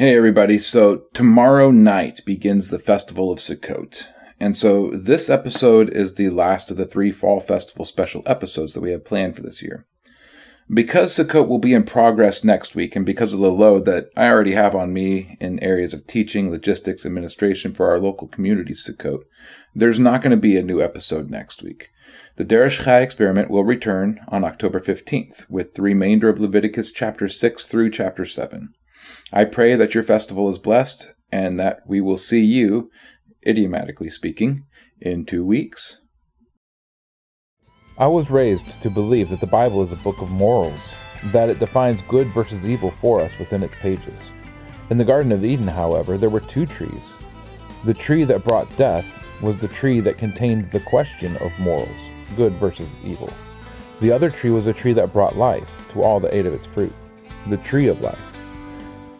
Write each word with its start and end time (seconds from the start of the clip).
Hey, 0.00 0.16
everybody. 0.16 0.58
So, 0.58 1.02
tomorrow 1.12 1.70
night 1.70 2.24
begins 2.24 2.70
the 2.70 2.78
Festival 2.78 3.30
of 3.30 3.38
Sukkot. 3.38 4.06
And 4.40 4.56
so, 4.56 4.88
this 4.92 5.28
episode 5.28 5.90
is 5.90 6.14
the 6.14 6.30
last 6.30 6.70
of 6.70 6.78
the 6.78 6.86
three 6.86 7.12
Fall 7.12 7.38
Festival 7.38 7.84
special 7.84 8.22
episodes 8.24 8.72
that 8.72 8.80
we 8.80 8.92
have 8.92 9.04
planned 9.04 9.36
for 9.36 9.42
this 9.42 9.60
year. 9.60 9.86
Because 10.72 11.14
Sukkot 11.14 11.46
will 11.46 11.58
be 11.58 11.74
in 11.74 11.84
progress 11.84 12.42
next 12.42 12.74
week, 12.74 12.96
and 12.96 13.04
because 13.04 13.34
of 13.34 13.40
the 13.40 13.52
load 13.52 13.84
that 13.84 14.08
I 14.16 14.30
already 14.30 14.52
have 14.52 14.74
on 14.74 14.94
me 14.94 15.36
in 15.38 15.62
areas 15.62 15.92
of 15.92 16.06
teaching, 16.06 16.50
logistics, 16.50 17.04
administration 17.04 17.74
for 17.74 17.90
our 17.90 18.00
local 18.00 18.26
community 18.26 18.72
Sukkot, 18.72 19.24
there's 19.74 19.98
not 19.98 20.22
going 20.22 20.30
to 20.30 20.40
be 20.40 20.56
a 20.56 20.62
new 20.62 20.80
episode 20.80 21.28
next 21.28 21.62
week. 21.62 21.90
The 22.36 22.46
Derish 22.46 22.84
Chai 22.84 23.02
experiment 23.02 23.50
will 23.50 23.64
return 23.64 24.20
on 24.28 24.44
October 24.44 24.80
15th 24.80 25.44
with 25.50 25.74
the 25.74 25.82
remainder 25.82 26.30
of 26.30 26.40
Leviticus 26.40 26.90
chapter 26.90 27.28
6 27.28 27.66
through 27.66 27.90
chapter 27.90 28.24
7. 28.24 28.72
I 29.32 29.44
pray 29.44 29.76
that 29.76 29.94
your 29.94 30.02
festival 30.02 30.50
is 30.50 30.58
blessed 30.58 31.12
and 31.32 31.58
that 31.58 31.80
we 31.86 32.00
will 32.00 32.16
see 32.16 32.44
you, 32.44 32.90
idiomatically 33.46 34.10
speaking, 34.10 34.64
in 35.00 35.24
two 35.24 35.44
weeks. 35.44 36.00
I 37.96 38.06
was 38.06 38.30
raised 38.30 38.80
to 38.82 38.90
believe 38.90 39.28
that 39.30 39.40
the 39.40 39.46
Bible 39.46 39.82
is 39.82 39.92
a 39.92 39.96
book 39.96 40.20
of 40.20 40.30
morals, 40.30 40.80
that 41.32 41.50
it 41.50 41.58
defines 41.58 42.02
good 42.08 42.28
versus 42.28 42.66
evil 42.66 42.90
for 42.90 43.20
us 43.20 43.30
within 43.38 43.62
its 43.62 43.74
pages. 43.76 44.18
In 44.88 44.98
the 44.98 45.04
Garden 45.04 45.32
of 45.32 45.44
Eden, 45.44 45.68
however, 45.68 46.16
there 46.16 46.30
were 46.30 46.40
two 46.40 46.66
trees. 46.66 47.14
The 47.84 47.94
tree 47.94 48.24
that 48.24 48.44
brought 48.44 48.74
death 48.76 49.06
was 49.40 49.58
the 49.58 49.68
tree 49.68 50.00
that 50.00 50.18
contained 50.18 50.70
the 50.70 50.80
question 50.80 51.36
of 51.38 51.58
morals, 51.58 52.10
good 52.36 52.52
versus 52.54 52.88
evil. 53.04 53.32
The 54.00 54.12
other 54.12 54.30
tree 54.30 54.50
was 54.50 54.66
a 54.66 54.72
tree 54.72 54.94
that 54.94 55.12
brought 55.12 55.36
life 55.36 55.68
to 55.92 56.02
all 56.02 56.20
that 56.20 56.34
ate 56.34 56.46
of 56.46 56.54
its 56.54 56.66
fruit, 56.66 56.92
the 57.48 57.58
tree 57.58 57.88
of 57.88 58.00
life. 58.00 58.29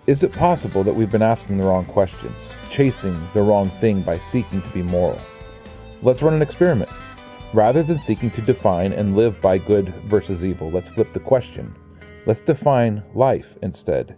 Is 0.07 0.23
it 0.23 0.33
possible 0.33 0.83
that 0.83 0.95
we've 0.95 1.11
been 1.11 1.23
asking 1.23 1.59
the 1.59 1.65
wrong 1.65 1.85
questions, 1.85 2.37
chasing 2.71 3.29
the 3.35 3.43
wrong 3.43 3.69
thing 3.81 4.01
by 4.01 4.19
seeking 4.19 4.63
to 4.63 4.69
be 4.71 4.83
moral? 4.83 5.21
Let's 6.03 6.23
run 6.23 6.33
an 6.33 6.43
experiment. 6.43 6.91
Rather 7.53 7.83
than 7.83 7.99
seeking 7.99 8.31
to 8.31 8.41
define 8.41 8.93
and 8.93 9.15
live 9.15 9.41
by 9.43 9.59
good 9.59 9.93
versus 10.07 10.45
evil, 10.45 10.71
let's 10.71 10.89
flip 10.89 11.13
the 11.13 11.21
question. 11.21 11.75
Let's 12.25 12.41
define 12.41 13.03
life 13.15 13.55
instead. 13.63 14.17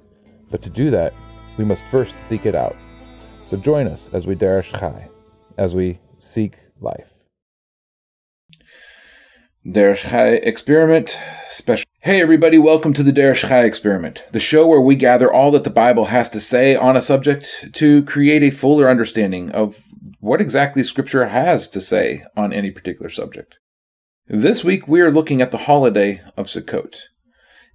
But 0.51 0.63
to 0.63 0.71
do 0.71 0.91
that, 0.91 1.15
we 1.59 1.65
must 1.65 1.83
first 1.91 2.19
seek 2.19 2.47
it 2.47 2.55
out. 2.55 2.77
So 3.45 3.57
join 3.57 3.89
us 3.89 4.09
as 4.13 4.27
we 4.27 4.37
derish 4.37 4.79
chai, 4.79 5.09
as 5.59 5.75
we 5.75 5.99
seek 6.19 6.55
life. 6.81 7.13
Derish 9.67 10.09
Chai 10.09 10.35
Experiment 10.35 11.19
Special. 11.49 11.92
Hey 12.05 12.21
everybody, 12.21 12.59
welcome 12.59 12.93
to 12.95 13.05
the 13.05 13.13
Derish 13.13 13.49
Chai 13.49 13.63
Experiment, 13.63 14.25
the 14.33 14.41
show 14.41 14.67
where 14.67 14.81
we 14.81 14.97
gather 14.97 15.33
all 15.33 15.53
that 15.53 15.63
the 15.63 15.71
Bible 15.71 16.07
has 16.07 16.29
to 16.31 16.41
say 16.41 16.75
on 16.75 16.97
a 16.97 17.01
subject 17.01 17.73
to 17.75 18.03
create 18.03 18.43
a 18.43 18.51
fuller 18.51 18.89
understanding 18.89 19.53
of 19.53 19.81
what 20.19 20.41
exactly 20.41 20.83
Scripture 20.83 21.29
has 21.29 21.69
to 21.69 21.81
say 21.81 22.25
on 22.37 22.53
any 22.53 22.73
particular 22.73 23.09
subject. 23.09 23.61
This 24.27 24.65
week 24.65 24.89
we 24.89 25.01
are 25.01 25.13
looking 25.13 25.41
at 25.41 25.53
the 25.53 25.59
holiday 25.59 26.21
of 26.37 26.49
Sukkot. 26.49 27.03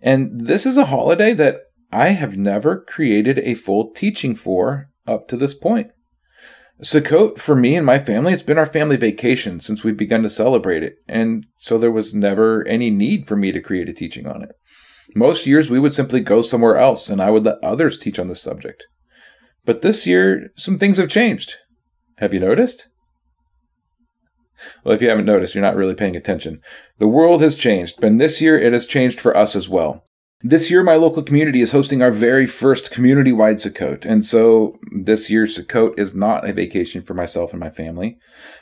And 0.01 0.45
this 0.47 0.65
is 0.65 0.75
a 0.75 0.87
holiday 0.87 1.31
that 1.31 1.61
I 1.93 2.09
have 2.09 2.37
never 2.37 2.81
created 2.81 3.39
a 3.39 3.53
full 3.53 3.93
teaching 3.93 4.35
for 4.35 4.89
up 5.07 5.29
to 5.29 5.37
this 5.37 5.53
point. 5.53 5.93
Sukkot, 6.83 7.39
for 7.39 7.55
me 7.55 7.75
and 7.75 7.85
my 7.85 7.97
family, 7.97 8.33
it's 8.33 8.43
been 8.43 8.59
our 8.59 8.65
family 8.65 8.97
vacation 8.97 9.59
since 9.59 9.83
we've 9.83 9.97
begun 9.97 10.21
to 10.21 10.29
celebrate 10.29 10.83
it, 10.83 10.97
and 11.07 11.47
so 11.59 11.77
there 11.77 11.91
was 11.91 12.13
never 12.13 12.67
any 12.67 12.91
need 12.91 13.27
for 13.27 13.35
me 13.35 13.51
to 13.51 13.61
create 13.61 13.89
a 13.89 13.93
teaching 13.93 14.27
on 14.27 14.43
it. 14.43 14.51
Most 15.15 15.47
years 15.47 15.69
we 15.69 15.79
would 15.79 15.95
simply 15.95 16.19
go 16.19 16.41
somewhere 16.41 16.77
else 16.77 17.09
and 17.09 17.21
I 17.21 17.31
would 17.31 17.45
let 17.45 17.63
others 17.63 17.97
teach 17.97 18.19
on 18.19 18.27
the 18.27 18.35
subject. 18.35 18.85
But 19.65 19.81
this 19.81 20.05
year, 20.05 20.51
some 20.55 20.77
things 20.77 20.97
have 20.97 21.09
changed. 21.09 21.55
Have 22.17 22.33
you 22.33 22.39
noticed? 22.39 22.87
Well, 24.83 24.95
if 24.95 25.01
you 25.01 25.09
haven't 25.09 25.25
noticed, 25.25 25.55
you're 25.55 25.61
not 25.61 25.75
really 25.75 25.95
paying 25.95 26.15
attention. 26.15 26.59
The 26.99 27.07
world 27.07 27.41
has 27.41 27.55
changed, 27.55 28.03
and 28.03 28.19
this 28.19 28.41
year 28.41 28.59
it 28.59 28.73
has 28.73 28.85
changed 28.85 29.19
for 29.19 29.35
us 29.35 29.55
as 29.55 29.69
well. 29.69 30.03
This 30.41 30.69
year, 30.69 30.83
my 30.83 30.95
local 30.95 31.23
community 31.23 31.61
is 31.61 31.71
hosting 31.71 32.03
our 32.03 32.11
very 32.11 32.45
first 32.45 32.91
community 32.91 33.33
wide 33.33 33.57
Sukkot. 33.57 34.05
And 34.05 34.23
so 34.23 34.77
this 34.91 35.31
year's 35.31 35.57
Sukkot 35.57 35.97
is 35.97 36.13
not 36.13 36.47
a 36.47 36.53
vacation 36.53 37.01
for 37.01 37.15
myself 37.15 37.51
and 37.51 37.59
my 37.59 37.71
family, 37.71 38.19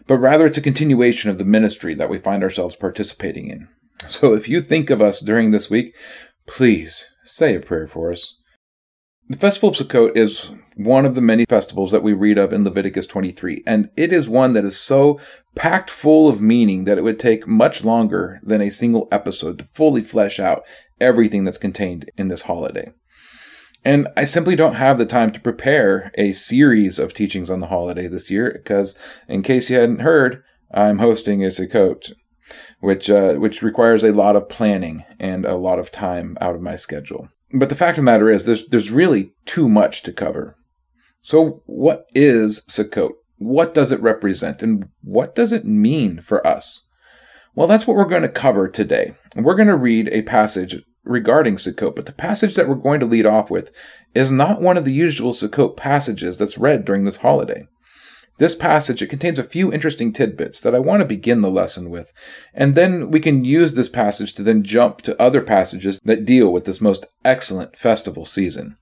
but 0.07 0.17
rather 0.17 0.45
it's 0.45 0.57
a 0.57 0.61
continuation 0.61 1.29
of 1.29 1.37
the 1.37 1.43
ministry 1.43 1.93
that 1.95 2.09
we 2.09 2.17
find 2.17 2.43
ourselves 2.43 2.77
participating 2.77 3.49
in. 3.49 3.67
So 4.07 4.33
if 4.33 4.47
you 4.47 4.61
think 4.61 4.89
of 4.89 5.01
us 5.01 5.19
during 5.19 5.51
this 5.51 5.69
week, 5.69 5.93
please 6.47 7.09
say 7.25 7.55
a 7.55 7.59
prayer 7.59 7.87
for 7.87 8.09
us. 8.09 8.37
The 9.27 9.37
Festival 9.37 9.69
of 9.69 9.75
Sukkot 9.75 10.15
is 10.15 10.51
one 10.75 11.03
of 11.03 11.15
the 11.15 11.21
many 11.21 11.45
festivals 11.45 11.91
that 11.91 12.03
we 12.03 12.13
read 12.13 12.37
of 12.37 12.53
in 12.53 12.63
Leviticus 12.63 13.07
23, 13.07 13.63
and 13.65 13.89
it 13.97 14.13
is 14.13 14.29
one 14.29 14.53
that 14.53 14.63
is 14.63 14.77
so 14.77 15.19
packed 15.55 15.89
full 15.89 16.29
of 16.29 16.41
meaning 16.41 16.83
that 16.83 16.99
it 16.99 17.03
would 17.03 17.19
take 17.19 17.47
much 17.47 17.83
longer 17.83 18.39
than 18.43 18.61
a 18.61 18.69
single 18.69 19.07
episode 19.11 19.57
to 19.57 19.65
fully 19.65 20.03
flesh 20.03 20.39
out 20.39 20.63
everything 21.01 21.43
that's 21.43 21.57
contained 21.57 22.11
in 22.17 22.27
this 22.27 22.43
holiday. 22.43 22.91
And 23.83 24.07
I 24.15 24.25
simply 24.25 24.55
don't 24.55 24.75
have 24.75 24.99
the 24.99 25.07
time 25.07 25.31
to 25.31 25.41
prepare 25.41 26.11
a 26.19 26.31
series 26.33 26.99
of 26.99 27.11
teachings 27.11 27.49
on 27.49 27.61
the 27.61 27.67
holiday 27.67 28.07
this 28.07 28.29
year 28.29 28.51
because, 28.53 28.95
in 29.27 29.41
case 29.41 29.71
you 29.71 29.77
hadn't 29.77 30.01
heard, 30.01 30.43
I'm 30.71 30.99
hosting 30.99 31.43
a 31.43 31.47
Sukkot, 31.47 32.13
which 32.79 33.09
uh, 33.09 33.33
which 33.35 33.63
requires 33.63 34.03
a 34.03 34.13
lot 34.13 34.35
of 34.35 34.49
planning 34.49 35.03
and 35.19 35.45
a 35.45 35.55
lot 35.55 35.79
of 35.79 35.91
time 35.91 36.37
out 36.39 36.53
of 36.53 36.61
my 36.61 36.75
schedule. 36.75 37.29
But 37.57 37.69
the 37.69 37.75
fact 37.75 37.97
of 37.97 38.03
the 38.03 38.11
matter 38.11 38.29
is, 38.29 38.45
there's 38.45 38.67
there's 38.67 38.91
really 38.91 39.31
too 39.45 39.69
much 39.69 40.03
to 40.03 40.11
cover. 40.11 40.57
So, 41.21 41.63
what 41.65 42.05
is 42.13 42.61
Sukkot? 42.67 43.11
What 43.37 43.73
does 43.73 43.91
it 43.91 44.01
represent, 44.01 44.61
and 44.61 44.89
what 45.01 45.35
does 45.35 45.51
it 45.51 45.65
mean 45.65 46.21
for 46.21 46.45
us? 46.45 46.81
Well, 47.55 47.67
that's 47.67 47.87
what 47.87 47.95
we're 47.95 48.05
going 48.05 48.21
to 48.23 48.29
cover 48.29 48.67
today. 48.67 49.15
We're 49.35 49.55
going 49.55 49.69
to 49.69 49.77
read 49.77 50.09
a 50.09 50.23
passage 50.23 50.83
regarding 51.03 51.55
Sukkot, 51.55 51.95
but 51.95 52.05
the 52.05 52.11
passage 52.11 52.55
that 52.55 52.67
we're 52.67 52.75
going 52.75 52.99
to 52.99 53.05
lead 53.05 53.25
off 53.25 53.49
with 53.49 53.71
is 54.13 54.31
not 54.31 54.61
one 54.61 54.75
of 54.77 54.83
the 54.83 54.93
usual 54.93 55.31
Sukkot 55.31 55.77
passages 55.77 56.37
that's 56.37 56.57
read 56.57 56.83
during 56.83 57.05
this 57.05 57.17
holiday. 57.17 57.67
This 58.37 58.55
passage, 58.55 59.01
it 59.01 59.07
contains 59.07 59.39
a 59.39 59.43
few 59.43 59.71
interesting 59.71 60.11
tidbits 60.11 60.59
that 60.59 60.75
I 60.75 60.79
want 60.79 61.01
to 61.01 61.07
begin 61.07 61.39
the 61.39 61.49
lesson 61.49 61.89
with, 61.89 62.11
and 62.53 62.75
then 62.75 63.09
we 63.09 63.21
can 63.21 63.45
use 63.45 63.75
this 63.75 63.87
passage 63.87 64.33
to 64.33 64.43
then 64.43 64.61
jump 64.61 65.01
to 65.03 65.21
other 65.21 65.41
passages 65.41 66.01
that 66.03 66.25
deal 66.25 66.51
with 66.51 66.65
this 66.65 66.81
most 66.81 67.05
excellent 67.23 67.77
festival 67.77 68.25
season. 68.25 68.77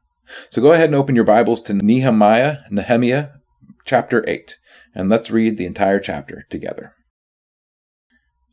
So 0.49 0.59
go 0.59 0.71
ahead 0.71 0.89
and 0.89 0.95
open 0.95 1.13
your 1.13 1.23
Bibles 1.23 1.61
to 1.63 1.73
Nehemiah, 1.73 2.59
Nehemiah, 2.71 3.29
chapter 3.85 4.27
8, 4.27 4.57
and 4.95 5.07
let's 5.07 5.29
read 5.29 5.57
the 5.57 5.67
entire 5.67 5.99
chapter 5.99 6.47
together. 6.49 6.95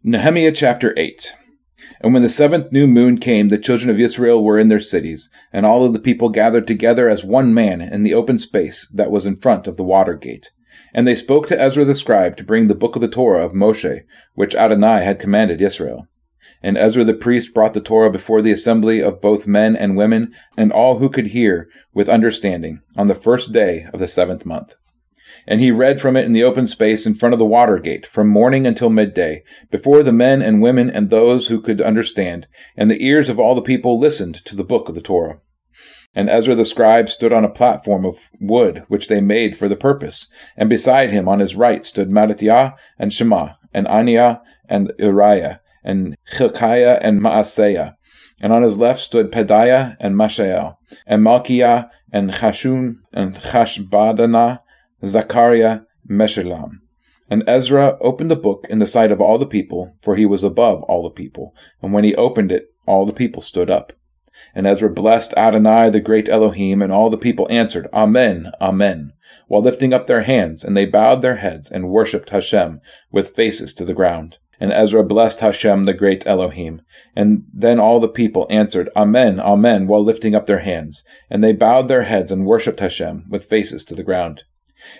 Nehemiah 0.02 0.52
chapter 0.52 0.92
8. 0.98 1.34
And 2.02 2.12
when 2.12 2.22
the 2.22 2.28
seventh 2.28 2.72
new 2.72 2.86
moon 2.86 3.16
came, 3.16 3.48
the 3.48 3.56
children 3.56 3.88
of 3.88 3.98
Israel 3.98 4.44
were 4.44 4.58
in 4.58 4.68
their 4.68 4.80
cities, 4.80 5.30
and 5.50 5.64
all 5.64 5.82
of 5.82 5.94
the 5.94 5.98
people 5.98 6.28
gathered 6.28 6.66
together 6.66 7.08
as 7.08 7.24
one 7.24 7.54
man 7.54 7.80
in 7.80 8.02
the 8.02 8.12
open 8.12 8.38
space 8.38 8.86
that 8.94 9.10
was 9.10 9.24
in 9.24 9.36
front 9.36 9.66
of 9.66 9.78
the 9.78 9.82
water 9.82 10.14
gate. 10.14 10.50
And 10.92 11.06
they 11.06 11.14
spoke 11.14 11.46
to 11.48 11.60
Ezra 11.60 11.84
the 11.84 11.94
scribe 11.94 12.36
to 12.36 12.44
bring 12.44 12.66
the 12.66 12.74
book 12.74 12.96
of 12.96 13.02
the 13.02 13.08
Torah 13.08 13.44
of 13.44 13.52
Moshe, 13.52 14.02
which 14.34 14.54
Adonai 14.54 15.04
had 15.04 15.20
commanded 15.20 15.60
Israel. 15.60 16.08
And 16.62 16.76
Ezra 16.76 17.04
the 17.04 17.14
priest 17.14 17.54
brought 17.54 17.74
the 17.74 17.80
Torah 17.80 18.10
before 18.10 18.42
the 18.42 18.52
assembly 18.52 19.02
of 19.02 19.20
both 19.20 19.46
men 19.46 19.76
and 19.76 19.96
women, 19.96 20.34
and 20.56 20.72
all 20.72 20.98
who 20.98 21.08
could 21.08 21.28
hear 21.28 21.68
with 21.94 22.08
understanding, 22.08 22.80
on 22.96 23.06
the 23.06 23.14
first 23.14 23.52
day 23.52 23.86
of 23.92 24.00
the 24.00 24.08
seventh 24.08 24.44
month. 24.44 24.74
And 25.46 25.60
he 25.60 25.70
read 25.70 26.00
from 26.00 26.16
it 26.16 26.26
in 26.26 26.32
the 26.32 26.44
open 26.44 26.66
space 26.66 27.06
in 27.06 27.14
front 27.14 27.32
of 27.32 27.38
the 27.38 27.46
water 27.46 27.78
gate, 27.78 28.04
from 28.04 28.28
morning 28.28 28.66
until 28.66 28.90
midday, 28.90 29.42
before 29.70 30.02
the 30.02 30.12
men 30.12 30.42
and 30.42 30.60
women 30.60 30.90
and 30.90 31.08
those 31.08 31.48
who 31.48 31.60
could 31.60 31.80
understand, 31.80 32.46
and 32.76 32.90
the 32.90 33.04
ears 33.04 33.28
of 33.28 33.38
all 33.38 33.54
the 33.54 33.62
people 33.62 33.98
listened 33.98 34.44
to 34.44 34.56
the 34.56 34.64
book 34.64 34.88
of 34.88 34.94
the 34.94 35.00
Torah. 35.00 35.40
And 36.14 36.28
Ezra 36.28 36.54
the 36.54 36.64
scribe 36.64 37.08
stood 37.08 37.32
on 37.32 37.44
a 37.44 37.50
platform 37.50 38.04
of 38.04 38.30
wood 38.40 38.84
which 38.88 39.08
they 39.08 39.20
made 39.20 39.56
for 39.56 39.68
the 39.68 39.76
purpose, 39.76 40.28
and 40.56 40.68
beside 40.68 41.10
him 41.10 41.28
on 41.28 41.38
his 41.38 41.54
right 41.54 41.86
stood 41.86 42.10
Mattithiah 42.10 42.74
and 42.98 43.12
Shema, 43.12 43.50
and 43.72 43.86
Ananiah 43.86 44.40
and 44.68 44.92
Uriah, 44.98 45.60
and 45.84 46.16
Hilkiah 46.32 46.98
and 47.00 47.20
Maaseiah. 47.20 47.94
And 48.40 48.52
on 48.52 48.62
his 48.62 48.78
left 48.78 49.00
stood 49.00 49.30
Pedaiah 49.30 49.96
and 50.00 50.16
Mishael, 50.16 50.78
and 51.06 51.22
Malchiah 51.24 51.90
and 52.12 52.30
Hashum 52.30 52.96
and 53.12 53.36
Hashbaddanah, 53.36 54.60
Zachariah, 55.04 55.80
Meshullam. 56.08 56.80
And 57.28 57.44
Ezra 57.46 57.96
opened 58.00 58.30
the 58.30 58.36
book 58.36 58.66
in 58.68 58.80
the 58.80 58.86
sight 58.86 59.12
of 59.12 59.20
all 59.20 59.38
the 59.38 59.46
people, 59.46 59.94
for 60.00 60.16
he 60.16 60.26
was 60.26 60.42
above 60.42 60.82
all 60.84 61.04
the 61.04 61.10
people. 61.10 61.54
And 61.80 61.92
when 61.92 62.02
he 62.02 62.14
opened 62.16 62.50
it, 62.50 62.74
all 62.86 63.06
the 63.06 63.12
people 63.12 63.40
stood 63.40 63.70
up. 63.70 63.92
And 64.54 64.66
Ezra 64.66 64.90
blessed 64.90 65.34
Adonai, 65.36 65.90
the 65.90 66.00
great 66.00 66.28
Elohim, 66.28 66.82
and 66.82 66.92
all 66.92 67.10
the 67.10 67.18
people 67.18 67.46
answered, 67.50 67.88
Amen, 67.92 68.50
Amen, 68.60 69.12
while 69.48 69.62
lifting 69.62 69.92
up 69.92 70.06
their 70.06 70.22
hands, 70.22 70.64
and 70.64 70.76
they 70.76 70.86
bowed 70.86 71.22
their 71.22 71.36
heads 71.36 71.70
and 71.70 71.88
worshipped 71.88 72.30
Hashem 72.30 72.80
with 73.10 73.34
faces 73.34 73.74
to 73.74 73.84
the 73.84 73.94
ground. 73.94 74.38
And 74.60 74.72
Ezra 74.72 75.02
blessed 75.02 75.40
Hashem, 75.40 75.86
the 75.86 75.94
great 75.94 76.26
Elohim. 76.26 76.82
And 77.16 77.44
then 77.52 77.80
all 77.80 77.98
the 77.98 78.08
people 78.08 78.46
answered, 78.50 78.90
Amen, 78.94 79.40
Amen, 79.40 79.86
while 79.86 80.04
lifting 80.04 80.34
up 80.34 80.44
their 80.44 80.58
hands. 80.58 81.02
And 81.30 81.42
they 81.42 81.54
bowed 81.54 81.88
their 81.88 82.02
heads 82.02 82.30
and 82.30 82.44
worshipped 82.44 82.80
Hashem 82.80 83.24
with 83.30 83.46
faces 83.46 83.84
to 83.84 83.94
the 83.94 84.04
ground. 84.04 84.42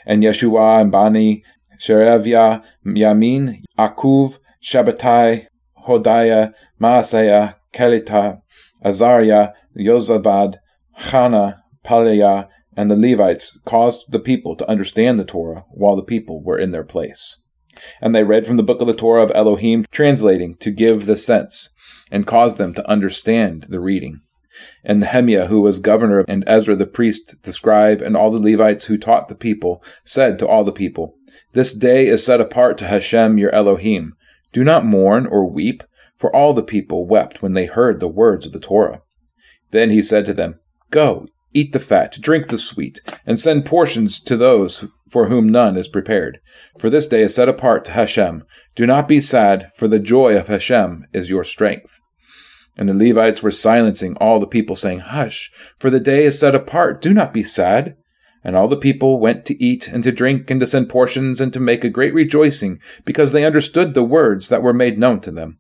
And 0.07 0.23
Yeshua 0.23 0.81
and 0.81 0.91
Bani, 0.91 1.45
Shereviah, 1.79 2.63
Yamin, 2.87 3.63
Akuv, 3.79 4.39
Shabbatai, 4.63 5.47
Hodiah, 5.87 6.55
Maaseiah, 6.81 7.57
Kelita, 7.73 8.41
Azariah, 8.85 9.51
Yozabad, 9.77 10.57
Hannah, 10.95 11.63
Paliah, 11.85 12.49
and 12.77 12.91
the 12.91 12.97
Levites 12.97 13.59
caused 13.65 14.13
the 14.13 14.21
people 14.21 14.57
to 14.57 14.69
understand 14.69 15.19
the 15.19 15.25
Torah 15.25 15.65
while 15.71 15.97
the 15.97 16.03
people 16.03 16.43
were 16.43 16.59
in 16.59 16.71
their 16.71 16.85
place. 16.85 17.41
And 18.01 18.15
they 18.15 18.25
read 18.25 18.47
from 18.47 18.57
the 18.57 18.63
book 18.63 18.81
of 18.81 18.87
the 18.87 18.95
Torah 18.95 19.23
of 19.23 19.33
Elohim, 19.35 19.87
translating 19.91 20.57
to 20.57 20.71
give 20.71 21.07
the 21.07 21.17
sense, 21.17 21.75
and 22.11 22.27
caused 22.27 22.59
them 22.59 22.75
to 22.75 22.89
understand 22.89 23.67
the 23.69 23.81
reading. 23.81 24.21
And 24.85 25.01
Nehemiah, 25.01 25.47
who 25.47 25.61
was 25.61 25.79
governor, 25.79 26.25
and 26.29 26.45
Ezra 26.47 26.77
the 26.77 26.87
priest, 26.87 27.37
the 27.43 27.53
scribe, 27.53 28.03
and 28.03 28.17
all 28.17 28.31
the 28.31 28.39
Levites 28.39 28.87
who 28.87 28.99
taught 28.99 29.29
the 29.29 29.35
people, 29.35 29.83
said 30.05 30.39
to 30.39 30.49
all 30.49 30.65
the 30.65 30.73
people, 30.73 31.15
This 31.53 31.73
day 31.73 32.07
is 32.07 32.25
set 32.25 32.41
apart 32.41 32.77
to 32.79 32.87
Hashem 32.87 33.39
your 33.39 33.51
Elohim. 33.55 34.15
Do 34.53 34.65
not 34.65 34.85
mourn 34.85 35.27
or 35.27 35.49
weep, 35.49 35.83
for 36.21 36.35
all 36.37 36.53
the 36.53 36.63
people 36.63 37.07
wept 37.07 37.41
when 37.41 37.55
they 37.55 37.65
heard 37.65 37.99
the 37.99 38.07
words 38.07 38.47
of 38.47 38.53
the 38.53 38.61
Torah. 38.61 39.01
Then 39.71 39.91
he 39.91 40.03
said 40.03 40.27
to 40.27 40.35
them, 40.35 40.61
Go, 40.91 41.27
Eat 41.53 41.73
the 41.73 41.81
fat, 41.81 42.17
drink 42.21 42.49
the 42.49 42.59
sweet, 42.59 43.01
and 43.27 43.41
send 43.41 43.65
portions 43.65 44.21
to 44.21 44.37
those 44.37 44.85
for 45.11 45.29
whom 45.29 45.49
none 45.49 45.77
is 45.77 45.89
prepared. 45.89 46.39
For 46.79 46.89
this 46.89 47.09
day 47.09 47.23
is 47.23 47.35
set 47.35 47.49
apart 47.49 47.85
to 47.87 47.93
Hashem. 47.93 48.45
Do 48.77 48.87
not 48.87 49.09
be 49.09 49.21
sad, 49.21 49.73
for 49.75 49.89
the 49.89 49.99
joy 49.99 50.37
of 50.37 50.47
Hashem 50.47 51.07
is 51.13 51.29
your 51.29 51.43
strength. 51.43 51.99
And 52.77 52.89
the 52.89 52.95
Levites 52.95 53.43
were 53.43 53.51
silencing 53.51 54.17
all 54.19 54.39
the 54.39 54.47
people, 54.47 54.77
saying, 54.77 55.01
Hush, 55.01 55.51
for 55.79 55.91
the 55.91 55.99
day 55.99 56.25
is 56.25 56.39
set 56.39 56.55
apart. 56.55 57.03
Do 57.03 57.13
not 57.13 57.33
be 57.33 57.43
sad. 57.43 57.97
And 58.45 58.55
all 58.55 58.69
the 58.69 58.77
people 58.77 59.19
went 59.19 59.45
to 59.47 59.63
eat 59.63 59.89
and 59.89 60.05
to 60.05 60.13
drink 60.13 60.51
and 60.51 60.61
to 60.61 60.67
send 60.67 60.89
portions 60.89 61.41
and 61.41 61.53
to 61.53 61.61
make 61.61 61.83
a 61.83 61.91
great 61.91 62.15
rejoicing, 62.15 62.79
because 63.05 63.33
they 63.33 63.45
understood 63.45 63.95
the 63.95 64.05
words 64.05 64.49
that 64.51 64.63
were 64.63 64.73
made 64.73 64.99
known 64.99 65.21
to 65.23 65.33
them. 65.33 65.57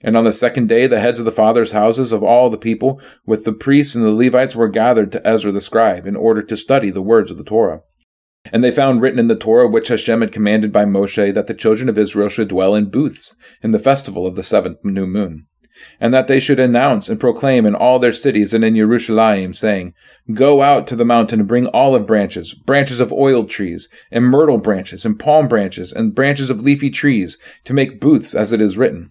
And 0.00 0.16
on 0.16 0.24
the 0.24 0.32
second 0.32 0.68
day, 0.68 0.86
the 0.86 1.00
heads 1.00 1.18
of 1.18 1.24
the 1.24 1.32
fathers' 1.32 1.72
houses 1.72 2.12
of 2.12 2.22
all 2.22 2.50
the 2.50 2.56
people, 2.58 3.00
with 3.26 3.44
the 3.44 3.52
priests 3.52 3.96
and 3.96 4.04
the 4.04 4.12
Levites, 4.12 4.54
were 4.54 4.68
gathered 4.68 5.10
to 5.12 5.26
Ezra 5.26 5.50
the 5.50 5.60
scribe, 5.60 6.06
in 6.06 6.14
order 6.14 6.40
to 6.42 6.56
study 6.56 6.90
the 6.90 7.02
words 7.02 7.30
of 7.30 7.36
the 7.36 7.44
Torah. 7.44 7.82
And 8.52 8.62
they 8.62 8.70
found 8.70 9.02
written 9.02 9.18
in 9.18 9.26
the 9.26 9.36
Torah 9.36 9.68
which 9.68 9.88
Hashem 9.88 10.20
had 10.20 10.32
commanded 10.32 10.72
by 10.72 10.84
Moshe 10.84 11.34
that 11.34 11.48
the 11.48 11.54
children 11.54 11.88
of 11.88 11.98
Israel 11.98 12.28
should 12.28 12.48
dwell 12.48 12.74
in 12.74 12.90
booths 12.90 13.34
in 13.60 13.72
the 13.72 13.80
festival 13.80 14.26
of 14.26 14.36
the 14.36 14.44
seventh 14.44 14.78
new 14.84 15.06
moon, 15.06 15.46
and 16.00 16.14
that 16.14 16.28
they 16.28 16.38
should 16.38 16.60
announce 16.60 17.08
and 17.08 17.18
proclaim 17.18 17.66
in 17.66 17.74
all 17.74 17.98
their 17.98 18.12
cities 18.12 18.54
and 18.54 18.64
in 18.64 18.76
Jerusalem, 18.76 19.52
saying, 19.52 19.94
Go 20.32 20.62
out 20.62 20.86
to 20.88 20.96
the 20.96 21.04
mountain 21.04 21.40
and 21.40 21.48
bring 21.48 21.66
olive 21.74 22.06
branches, 22.06 22.54
branches 22.54 23.00
of 23.00 23.12
oil 23.12 23.44
trees, 23.44 23.88
and 24.12 24.24
myrtle 24.24 24.58
branches, 24.58 25.04
and 25.04 25.18
palm 25.18 25.48
branches, 25.48 25.92
and 25.92 26.14
branches 26.14 26.50
of 26.50 26.62
leafy 26.62 26.90
trees, 26.90 27.36
to 27.64 27.74
make 27.74 28.00
booths 28.00 28.34
as 28.34 28.52
it 28.52 28.60
is 28.60 28.78
written. 28.78 29.08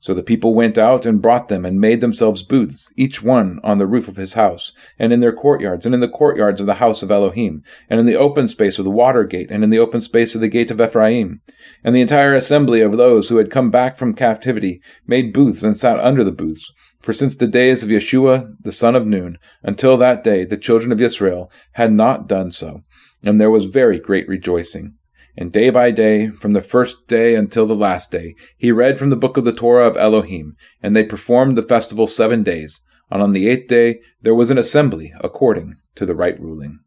So 0.00 0.14
the 0.14 0.22
people 0.22 0.54
went 0.54 0.78
out 0.78 1.04
and 1.04 1.20
brought 1.20 1.48
them 1.48 1.64
and 1.64 1.80
made 1.80 2.00
themselves 2.00 2.42
booths, 2.42 2.92
each 2.96 3.22
one 3.22 3.58
on 3.64 3.78
the 3.78 3.86
roof 3.86 4.06
of 4.06 4.16
his 4.16 4.34
house, 4.34 4.72
and 4.98 5.12
in 5.12 5.20
their 5.20 5.32
courtyards, 5.32 5.84
and 5.84 5.94
in 5.94 6.00
the 6.00 6.08
courtyards 6.08 6.60
of 6.60 6.68
the 6.68 6.74
house 6.74 7.02
of 7.02 7.10
Elohim, 7.10 7.64
and 7.90 7.98
in 7.98 8.06
the 8.06 8.16
open 8.16 8.46
space 8.46 8.78
of 8.78 8.84
the 8.84 8.90
water 8.90 9.24
gate, 9.24 9.50
and 9.50 9.64
in 9.64 9.70
the 9.70 9.78
open 9.78 10.00
space 10.00 10.34
of 10.34 10.40
the 10.40 10.48
gate 10.48 10.70
of 10.70 10.80
Ephraim. 10.80 11.40
And 11.82 11.96
the 11.96 12.00
entire 12.00 12.34
assembly 12.34 12.80
of 12.80 12.96
those 12.96 13.28
who 13.28 13.38
had 13.38 13.50
come 13.50 13.70
back 13.70 13.96
from 13.96 14.14
captivity 14.14 14.80
made 15.06 15.32
booths 15.32 15.64
and 15.64 15.76
sat 15.76 15.98
under 15.98 16.22
the 16.22 16.32
booths. 16.32 16.72
For 17.00 17.12
since 17.12 17.36
the 17.36 17.48
days 17.48 17.82
of 17.82 17.88
Yeshua 17.88 18.54
the 18.60 18.72
son 18.72 18.94
of 18.94 19.06
Nun, 19.06 19.38
until 19.62 19.96
that 19.96 20.22
day 20.22 20.44
the 20.44 20.56
children 20.56 20.92
of 20.92 21.00
Israel 21.00 21.50
had 21.72 21.92
not 21.92 22.28
done 22.28 22.52
so, 22.52 22.82
and 23.22 23.40
there 23.40 23.50
was 23.50 23.64
very 23.64 23.98
great 23.98 24.28
rejoicing. 24.28 24.94
And 25.40 25.52
day 25.52 25.70
by 25.70 25.92
day, 25.92 26.30
from 26.30 26.52
the 26.52 26.60
first 26.60 27.06
day 27.06 27.36
until 27.36 27.64
the 27.64 27.76
last 27.76 28.10
day, 28.10 28.34
he 28.58 28.72
read 28.72 28.98
from 28.98 29.08
the 29.08 29.16
book 29.16 29.36
of 29.36 29.44
the 29.44 29.52
Torah 29.52 29.86
of 29.86 29.96
Elohim, 29.96 30.56
and 30.82 30.96
they 30.96 31.04
performed 31.04 31.56
the 31.56 31.62
festival 31.62 32.08
seven 32.08 32.42
days. 32.42 32.80
And 33.08 33.22
on 33.22 33.30
the 33.30 33.48
eighth 33.48 33.68
day, 33.68 34.00
there 34.20 34.34
was 34.34 34.50
an 34.50 34.58
assembly 34.58 35.12
according 35.20 35.76
to 35.94 36.04
the 36.04 36.16
right 36.16 36.36
ruling. 36.40 36.80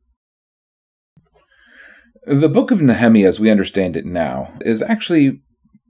The 2.26 2.50
book 2.50 2.72
of 2.72 2.82
Nehemiah, 2.82 3.30
as 3.30 3.40
we 3.40 3.50
understand 3.50 3.96
it 3.96 4.06
now, 4.06 4.52
is 4.60 4.82
actually, 4.82 5.40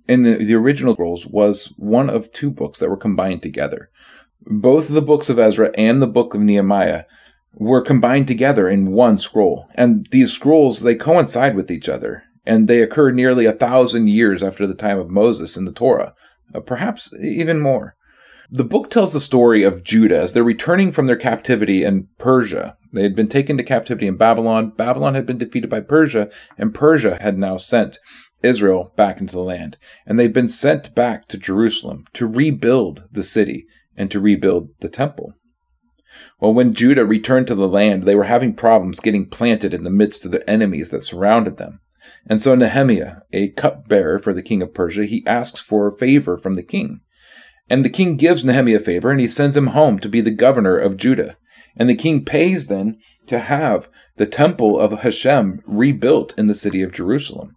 in 0.07 0.21
the, 0.21 0.53
original 0.53 0.93
scrolls, 0.93 1.25
was 1.25 1.73
one 1.77 2.11
of 2.11 2.31
two 2.31 2.51
books 2.51 2.77
that 2.77 2.91
were 2.91 2.95
combined 2.95 3.41
together. 3.41 3.89
Both 4.39 4.87
the 4.87 5.01
books 5.01 5.31
of 5.31 5.39
Ezra 5.39 5.71
and 5.75 5.99
the 5.99 6.05
book 6.05 6.35
of 6.35 6.41
Nehemiah 6.41 7.05
were 7.55 7.81
combined 7.81 8.27
together 8.27 8.69
in 8.69 8.91
one 8.91 9.17
scroll. 9.17 9.67
And 9.73 10.05
these 10.11 10.31
scrolls, 10.31 10.81
they 10.81 10.93
coincide 10.93 11.55
with 11.55 11.71
each 11.71 11.89
other 11.89 12.25
and 12.45 12.67
they 12.67 12.81
occur 12.81 13.11
nearly 13.11 13.45
a 13.45 13.53
thousand 13.53 14.09
years 14.09 14.41
after 14.41 14.65
the 14.65 14.75
time 14.75 14.99
of 14.99 15.09
Moses 15.09 15.57
in 15.57 15.65
the 15.65 15.71
Torah, 15.71 16.13
uh, 16.53 16.59
perhaps 16.59 17.13
even 17.21 17.59
more. 17.59 17.95
The 18.49 18.65
book 18.65 18.89
tells 18.89 19.13
the 19.13 19.21
story 19.21 19.63
of 19.63 19.83
Judah 19.83 20.19
as 20.19 20.33
they're 20.33 20.43
returning 20.43 20.91
from 20.91 21.07
their 21.07 21.15
captivity 21.15 21.85
in 21.85 22.09
Persia. 22.17 22.75
They 22.91 23.03
had 23.03 23.15
been 23.15 23.29
taken 23.29 23.55
to 23.57 23.63
captivity 23.63 24.07
in 24.07 24.17
Babylon. 24.17 24.73
Babylon 24.75 25.15
had 25.15 25.25
been 25.25 25.37
defeated 25.37 25.69
by 25.69 25.79
Persia, 25.79 26.29
and 26.57 26.73
Persia 26.73 27.17
had 27.21 27.37
now 27.37 27.55
sent 27.55 27.99
Israel 28.43 28.91
back 28.97 29.21
into 29.21 29.33
the 29.33 29.39
land. 29.39 29.77
And 30.05 30.19
they've 30.19 30.33
been 30.33 30.49
sent 30.49 30.93
back 30.93 31.27
to 31.27 31.37
Jerusalem 31.37 32.05
to 32.13 32.27
rebuild 32.27 33.03
the 33.09 33.23
city 33.23 33.65
and 33.95 34.11
to 34.11 34.19
rebuild 34.19 34.69
the 34.79 34.89
temple. 34.89 35.33
Well, 36.39 36.53
when 36.53 36.73
Judah 36.73 37.05
returned 37.05 37.47
to 37.47 37.55
the 37.55 37.67
land, 37.67 38.03
they 38.03 38.15
were 38.15 38.25
having 38.25 38.53
problems 38.53 38.99
getting 38.99 39.27
planted 39.27 39.73
in 39.73 39.83
the 39.83 39.89
midst 39.89 40.25
of 40.25 40.31
the 40.31 40.47
enemies 40.49 40.89
that 40.89 41.03
surrounded 41.03 41.57
them. 41.57 41.79
And 42.27 42.41
so 42.41 42.55
Nehemiah, 42.55 43.17
a 43.33 43.49
cupbearer 43.49 44.19
for 44.19 44.33
the 44.33 44.43
king 44.43 44.61
of 44.61 44.73
Persia, 44.73 45.05
he 45.05 45.25
asks 45.25 45.59
for 45.59 45.87
a 45.87 45.97
favor 45.97 46.37
from 46.37 46.55
the 46.55 46.63
king. 46.63 47.01
And 47.69 47.83
the 47.83 47.89
king 47.89 48.17
gives 48.17 48.43
Nehemiah 48.43 48.77
a 48.77 48.79
favor, 48.79 49.11
and 49.11 49.19
he 49.19 49.27
sends 49.27 49.57
him 49.57 49.67
home 49.67 49.99
to 49.99 50.09
be 50.09 50.21
the 50.21 50.31
governor 50.31 50.77
of 50.77 50.97
Judah. 50.97 51.37
And 51.75 51.89
the 51.89 51.95
king 51.95 52.25
pays 52.25 52.67
then 52.67 52.97
to 53.27 53.39
have 53.39 53.89
the 54.17 54.25
temple 54.25 54.79
of 54.79 54.99
Hashem 54.99 55.61
rebuilt 55.65 56.33
in 56.37 56.47
the 56.47 56.55
city 56.55 56.81
of 56.81 56.91
Jerusalem. 56.91 57.55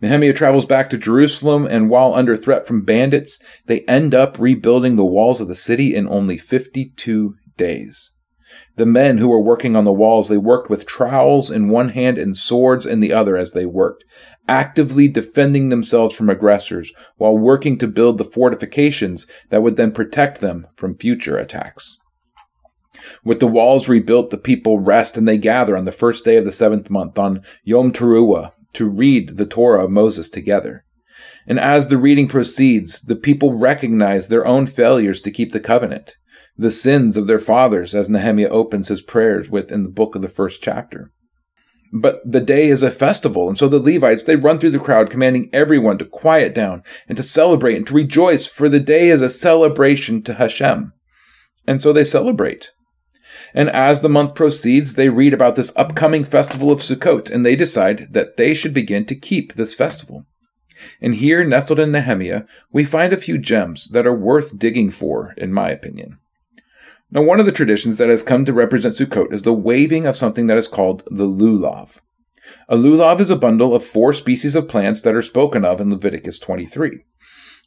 Nehemiah 0.00 0.32
travels 0.32 0.66
back 0.66 0.90
to 0.90 0.98
Jerusalem, 0.98 1.66
and 1.68 1.90
while 1.90 2.14
under 2.14 2.36
threat 2.36 2.66
from 2.66 2.84
bandits, 2.84 3.42
they 3.66 3.80
end 3.82 4.14
up 4.14 4.38
rebuilding 4.38 4.96
the 4.96 5.04
walls 5.04 5.40
of 5.40 5.48
the 5.48 5.54
city 5.54 5.94
in 5.94 6.06
only 6.08 6.38
52 6.38 7.34
days. 7.56 8.12
The 8.76 8.86
men 8.86 9.18
who 9.18 9.28
were 9.28 9.40
working 9.40 9.74
on 9.74 9.84
the 9.84 9.92
walls, 9.92 10.28
they 10.28 10.36
worked 10.36 10.68
with 10.68 10.86
trowels 10.86 11.50
in 11.50 11.68
one 11.68 11.90
hand 11.90 12.18
and 12.18 12.36
swords 12.36 12.84
in 12.86 13.00
the 13.00 13.12
other 13.12 13.36
as 13.36 13.52
they 13.52 13.66
worked, 13.66 14.04
actively 14.48 15.08
defending 15.08 15.68
themselves 15.68 16.14
from 16.14 16.28
aggressors 16.28 16.92
while 17.16 17.36
working 17.36 17.78
to 17.78 17.88
build 17.88 18.18
the 18.18 18.24
fortifications 18.24 19.26
that 19.50 19.62
would 19.62 19.76
then 19.76 19.92
protect 19.92 20.40
them 20.40 20.66
from 20.76 20.94
future 20.94 21.36
attacks. 21.36 21.98
With 23.24 23.40
the 23.40 23.46
walls 23.46 23.88
rebuilt, 23.88 24.30
the 24.30 24.38
people 24.38 24.78
rest 24.78 25.16
and 25.16 25.26
they 25.26 25.38
gather 25.38 25.76
on 25.76 25.84
the 25.84 25.92
first 25.92 26.24
day 26.24 26.36
of 26.36 26.44
the 26.44 26.52
seventh 26.52 26.90
month 26.90 27.18
on 27.18 27.42
Yom 27.64 27.92
Teruah 27.92 28.52
to 28.74 28.88
read 28.88 29.36
the 29.36 29.46
Torah 29.46 29.84
of 29.84 29.90
Moses 29.90 30.28
together. 30.28 30.84
And 31.46 31.58
as 31.58 31.88
the 31.88 31.98
reading 31.98 32.28
proceeds, 32.28 33.00
the 33.00 33.16
people 33.16 33.54
recognize 33.54 34.28
their 34.28 34.46
own 34.46 34.66
failures 34.66 35.20
to 35.22 35.30
keep 35.30 35.52
the 35.52 35.60
covenant 35.60 36.16
the 36.58 36.70
sins 36.70 37.16
of 37.16 37.26
their 37.26 37.38
fathers, 37.38 37.94
as 37.94 38.08
Nehemiah 38.08 38.48
opens 38.48 38.88
his 38.88 39.02
prayers 39.02 39.50
with 39.50 39.70
in 39.70 39.82
the 39.82 39.90
book 39.90 40.14
of 40.14 40.22
the 40.22 40.28
first 40.28 40.62
chapter. 40.62 41.12
But 41.92 42.20
the 42.24 42.40
day 42.40 42.68
is 42.68 42.82
a 42.82 42.90
festival, 42.90 43.48
and 43.48 43.56
so 43.56 43.68
the 43.68 43.78
Levites, 43.78 44.24
they 44.24 44.36
run 44.36 44.58
through 44.58 44.70
the 44.70 44.78
crowd, 44.78 45.10
commanding 45.10 45.48
everyone 45.52 45.98
to 45.98 46.04
quiet 46.04 46.54
down 46.54 46.82
and 47.08 47.16
to 47.16 47.22
celebrate 47.22 47.76
and 47.76 47.86
to 47.86 47.94
rejoice, 47.94 48.46
for 48.46 48.68
the 48.68 48.80
day 48.80 49.08
is 49.08 49.22
a 49.22 49.30
celebration 49.30 50.22
to 50.22 50.34
Hashem. 50.34 50.92
And 51.66 51.80
so 51.80 51.92
they 51.92 52.04
celebrate. 52.04 52.72
And 53.54 53.68
as 53.70 54.00
the 54.00 54.08
month 54.08 54.34
proceeds, 54.34 54.94
they 54.94 55.08
read 55.08 55.32
about 55.32 55.56
this 55.56 55.72
upcoming 55.76 56.24
festival 56.24 56.70
of 56.70 56.80
Sukkot, 56.80 57.30
and 57.30 57.46
they 57.46 57.56
decide 57.56 58.08
that 58.12 58.36
they 58.36 58.54
should 58.54 58.74
begin 58.74 59.04
to 59.06 59.14
keep 59.14 59.54
this 59.54 59.74
festival. 59.74 60.26
And 61.00 61.14
here, 61.14 61.44
nestled 61.44 61.80
in 61.80 61.92
Nehemiah, 61.92 62.42
we 62.72 62.84
find 62.84 63.12
a 63.12 63.18
few 63.18 63.38
gems 63.38 63.88
that 63.90 64.06
are 64.06 64.16
worth 64.16 64.58
digging 64.58 64.90
for, 64.90 65.32
in 65.36 65.52
my 65.52 65.70
opinion. 65.70 66.18
Now, 67.10 67.22
one 67.22 67.38
of 67.38 67.46
the 67.46 67.52
traditions 67.52 67.98
that 67.98 68.08
has 68.08 68.24
come 68.24 68.44
to 68.44 68.52
represent 68.52 68.94
Sukkot 68.94 69.32
is 69.32 69.42
the 69.42 69.52
waving 69.52 70.06
of 70.06 70.16
something 70.16 70.48
that 70.48 70.58
is 70.58 70.66
called 70.66 71.04
the 71.06 71.26
lulav. 71.26 72.00
A 72.68 72.76
lulav 72.76 73.20
is 73.20 73.30
a 73.30 73.36
bundle 73.36 73.74
of 73.74 73.84
four 73.84 74.12
species 74.12 74.56
of 74.56 74.68
plants 74.68 75.00
that 75.02 75.14
are 75.14 75.22
spoken 75.22 75.64
of 75.64 75.80
in 75.80 75.90
Leviticus 75.90 76.38
23. 76.40 77.04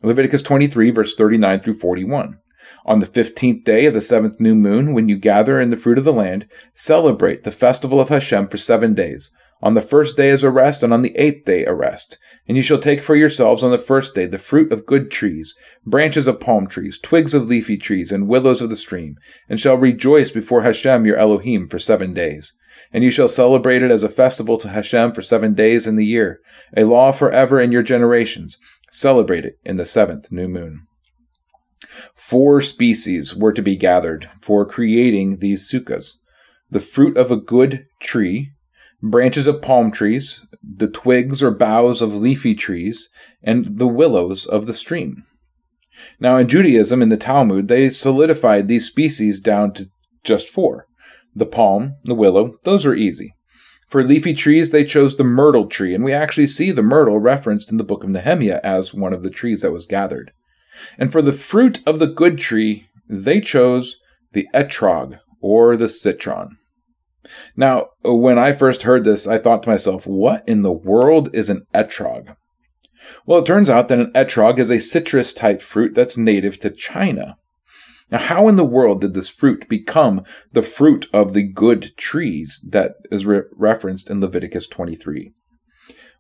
Leviticus 0.04 0.42
23, 0.42 0.92
verse 0.92 1.16
39 1.16 1.60
through 1.62 1.74
41. 1.74 2.40
On 2.86 3.00
the 3.00 3.06
fifteenth 3.06 3.64
day 3.64 3.86
of 3.86 3.94
the 3.94 4.02
seventh 4.02 4.40
new 4.40 4.56
moon, 4.56 4.94
when 4.94 5.10
you 5.10 5.18
gather 5.18 5.60
in 5.60 5.70
the 5.70 5.78
fruit 5.78 5.98
of 5.98 6.06
the 6.06 6.14
land, 6.14 6.48
celebrate 6.74 7.44
the 7.44 7.52
festival 7.52 8.00
of 8.00 8.10
Hashem 8.10 8.50
for 8.50 8.58
seven 8.58 8.94
days. 8.94 9.32
On 9.62 9.74
the 9.74 9.82
first 9.82 10.16
day 10.16 10.30
is 10.30 10.42
a 10.42 10.50
rest, 10.50 10.84
and 10.84 10.94
on 10.94 11.02
the 11.02 11.16
eighth 11.18 11.46
day 11.46 11.66
a 11.66 11.74
rest. 11.74 12.18
And 12.48 12.56
you 12.56 12.64
shall 12.64 12.80
take 12.80 13.02
for 13.02 13.16
yourselves 13.16 13.62
on 13.62 13.72
the 13.72 13.78
first 13.78 14.16
day 14.16 14.26
the 14.26 14.38
fruit 14.38 14.72
of 14.72 14.86
good 14.86 15.12
trees, 15.12 15.54
branches 15.86 16.28
of 16.28 16.40
palm 16.40 16.68
trees, 16.68 16.98
twigs 16.98 17.34
of 17.34 17.48
leafy 17.48 17.78
trees, 17.78 18.12
and 18.12 18.28
willows 18.28 18.62
of 18.62 18.70
the 18.70 18.78
stream, 18.78 19.18
and 19.50 19.60
shall 19.60 19.76
rejoice 19.76 20.32
before 20.32 20.62
Hashem 20.62 21.06
your 21.06 21.18
Elohim 21.18 21.68
for 21.68 21.78
seven 21.78 22.14
days. 22.14 22.54
And 22.94 23.04
you 23.04 23.12
shall 23.12 23.28
celebrate 23.28 23.84
it 23.84 23.92
as 23.92 24.04
a 24.04 24.10
festival 24.10 24.58
to 24.60 24.70
Hashem 24.70 25.12
for 25.12 25.22
seven 25.22 25.54
days 25.54 25.86
in 25.86 25.98
the 25.98 26.06
year, 26.06 26.40
a 26.78 26.86
law 26.86 27.12
forever 27.12 27.60
in 27.60 27.72
your 27.72 27.84
generations. 27.84 28.58
Celebrate 28.92 29.46
it 29.46 29.60
in 29.66 29.76
the 29.76 29.86
seventh 29.86 30.32
new 30.32 30.48
moon. 30.48 30.88
Four 32.16 32.62
species 32.62 33.36
were 33.36 33.54
to 33.54 33.62
be 33.62 33.76
gathered 33.76 34.30
for 34.42 34.66
creating 34.66 35.38
these 35.40 35.70
sukkahs 35.70 36.14
the 36.72 36.80
fruit 36.80 37.18
of 37.18 37.32
a 37.32 37.38
good 37.38 37.88
tree, 38.00 38.52
branches 39.02 39.48
of 39.48 39.62
palm 39.62 39.92
trees, 39.92 40.46
the 40.62 40.88
twigs 40.88 41.42
or 41.42 41.52
boughs 41.52 42.02
of 42.02 42.16
leafy 42.16 42.56
trees, 42.56 43.10
and 43.42 43.78
the 43.78 43.88
willows 43.88 44.46
of 44.46 44.66
the 44.66 44.74
stream. 44.74 45.26
Now, 46.20 46.38
in 46.38 46.48
Judaism, 46.48 47.02
in 47.02 47.10
the 47.10 47.18
Talmud, 47.18 47.68
they 47.68 47.90
solidified 47.90 48.68
these 48.68 48.88
species 48.88 49.40
down 49.40 49.74
to 49.74 49.90
just 50.24 50.50
four 50.50 50.88
the 51.36 51.46
palm, 51.46 51.96
the 52.04 52.16
willow, 52.16 52.56
those 52.64 52.86
are 52.86 52.96
easy. 52.96 53.36
For 53.88 54.04
leafy 54.04 54.34
trees, 54.34 54.72
they 54.72 54.84
chose 54.84 55.16
the 55.16 55.24
myrtle 55.24 55.66
tree, 55.66 55.96
and 55.96 56.04
we 56.04 56.14
actually 56.14 56.48
see 56.48 56.72
the 56.72 56.84
myrtle 56.84 57.18
referenced 57.18 57.72
in 57.72 57.78
the 57.78 57.84
book 57.84 58.04
of 58.04 58.10
Nehemiah 58.10 58.60
as 58.64 58.94
one 58.94 59.14
of 59.14 59.24
the 59.24 59.32
trees 59.32 59.62
that 59.62 59.72
was 59.72 59.88
gathered. 59.88 60.32
And 60.98 61.12
for 61.12 61.22
the 61.22 61.34
fruit 61.34 61.82
of 61.88 61.98
the 61.98 62.08
good 62.08 62.38
tree, 62.38 62.88
they 63.08 63.42
chose 63.42 63.98
the 64.34 64.48
etrog, 64.54 65.20
or 65.42 65.76
the 65.76 65.90
citron. 65.90 66.59
Now, 67.56 67.88
when 68.04 68.38
I 68.38 68.54
first 68.54 68.84
heard 68.84 69.04
this, 69.04 69.28
I 69.28 69.38
thought 69.38 69.64
to 69.64 69.70
myself, 69.70 70.08
what 70.08 70.48
in 70.48 70.62
the 70.62 70.72
world 70.72 71.30
is 71.34 71.50
an 71.50 71.66
etrog? 71.74 72.36
Well, 73.26 73.40
it 73.40 73.46
turns 73.46 73.70
out 73.70 73.88
that 73.88 74.00
an 74.00 74.12
etrog 74.14 74.60
is 74.60 74.70
a 74.70 74.80
citrus 74.80 75.34
type 75.34 75.62
fruit 75.62 75.94
that's 75.94 76.18
native 76.18 76.60
to 76.60 76.70
China. 76.70 77.38
Now, 78.12 78.18
how 78.18 78.48
in 78.48 78.56
the 78.56 78.66
world 78.66 79.02
did 79.02 79.14
this 79.14 79.30
fruit 79.30 79.70
become 79.70 80.24
the 80.52 80.64
fruit 80.64 81.08
of 81.14 81.34
the 81.34 81.44
good 81.44 81.96
trees 81.96 82.64
that 82.68 82.94
is 83.12 83.26
re- 83.26 83.44
referenced 83.54 84.10
in 84.10 84.20
Leviticus 84.20 84.68
23? 84.68 85.34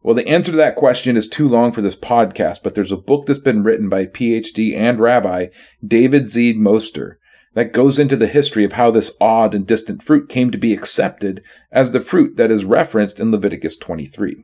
Well, 0.01 0.15
the 0.15 0.27
answer 0.27 0.51
to 0.51 0.57
that 0.57 0.75
question 0.75 1.17
is 1.17 1.27
too 1.27 1.47
long 1.47 1.71
for 1.71 1.81
this 1.81 1.95
podcast, 1.95 2.59
but 2.63 2.73
there's 2.73 2.91
a 2.91 2.97
book 2.97 3.25
that's 3.25 3.39
been 3.39 3.63
written 3.63 3.89
by 3.89 4.05
PhD 4.05 4.75
and 4.75 4.99
Rabbi 4.99 5.47
David 5.85 6.23
Zeed 6.25 6.55
Moster 6.55 7.19
that 7.53 7.73
goes 7.73 7.99
into 7.99 8.15
the 8.15 8.27
history 8.27 8.63
of 8.63 8.73
how 8.73 8.91
this 8.91 9.15
odd 9.19 9.55
and 9.55 9.65
distant 9.65 10.03
fruit 10.03 10.29
came 10.29 10.51
to 10.51 10.57
be 10.57 10.73
accepted 10.73 11.43
as 11.71 11.91
the 11.91 12.01
fruit 12.01 12.37
that 12.37 12.51
is 12.51 12.65
referenced 12.65 13.19
in 13.19 13.31
Leviticus 13.31 13.77
23. 13.77 14.43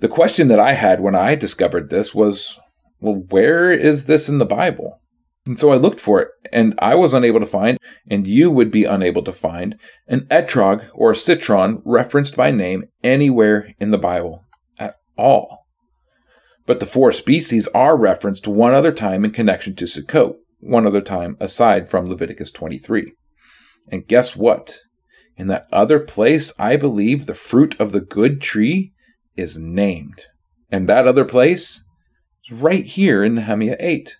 The 0.00 0.08
question 0.08 0.48
that 0.48 0.60
I 0.60 0.74
had 0.74 1.00
when 1.00 1.14
I 1.14 1.34
discovered 1.34 1.90
this 1.90 2.14
was, 2.14 2.58
well, 3.00 3.24
where 3.30 3.70
is 3.70 4.06
this 4.06 4.28
in 4.28 4.38
the 4.38 4.44
Bible? 4.44 5.00
And 5.44 5.58
so 5.58 5.70
I 5.70 5.76
looked 5.76 5.98
for 5.98 6.20
it, 6.22 6.28
and 6.52 6.74
I 6.78 6.94
was 6.94 7.12
unable 7.12 7.40
to 7.40 7.46
find, 7.46 7.78
and 8.08 8.28
you 8.28 8.50
would 8.50 8.70
be 8.70 8.84
unable 8.84 9.22
to 9.22 9.32
find, 9.32 9.76
an 10.06 10.20
etrog 10.26 10.88
or 10.94 11.10
a 11.10 11.16
citron 11.16 11.82
referenced 11.84 12.36
by 12.36 12.52
name 12.52 12.84
anywhere 13.02 13.74
in 13.80 13.90
the 13.90 13.98
Bible 13.98 14.44
at 14.78 14.96
all. 15.18 15.66
But 16.64 16.78
the 16.78 16.86
four 16.86 17.10
species 17.10 17.66
are 17.68 17.96
referenced 17.98 18.46
one 18.46 18.72
other 18.72 18.92
time 18.92 19.24
in 19.24 19.32
connection 19.32 19.74
to 19.76 19.84
Sukkot, 19.84 20.36
one 20.62 20.86
other 20.86 21.00
time 21.00 21.36
aside 21.40 21.88
from 21.88 22.08
Leviticus 22.08 22.50
23. 22.52 23.12
And 23.90 24.06
guess 24.06 24.36
what? 24.36 24.78
In 25.36 25.48
that 25.48 25.66
other 25.72 25.98
place, 25.98 26.52
I 26.58 26.76
believe 26.76 27.26
the 27.26 27.34
fruit 27.34 27.74
of 27.80 27.92
the 27.92 28.00
good 28.00 28.40
tree 28.40 28.92
is 29.36 29.58
named. 29.58 30.26
And 30.70 30.88
that 30.88 31.08
other 31.08 31.24
place 31.24 31.84
is 32.48 32.60
right 32.60 32.86
here 32.86 33.24
in 33.24 33.34
Nehemiah 33.34 33.76
8. 33.80 34.16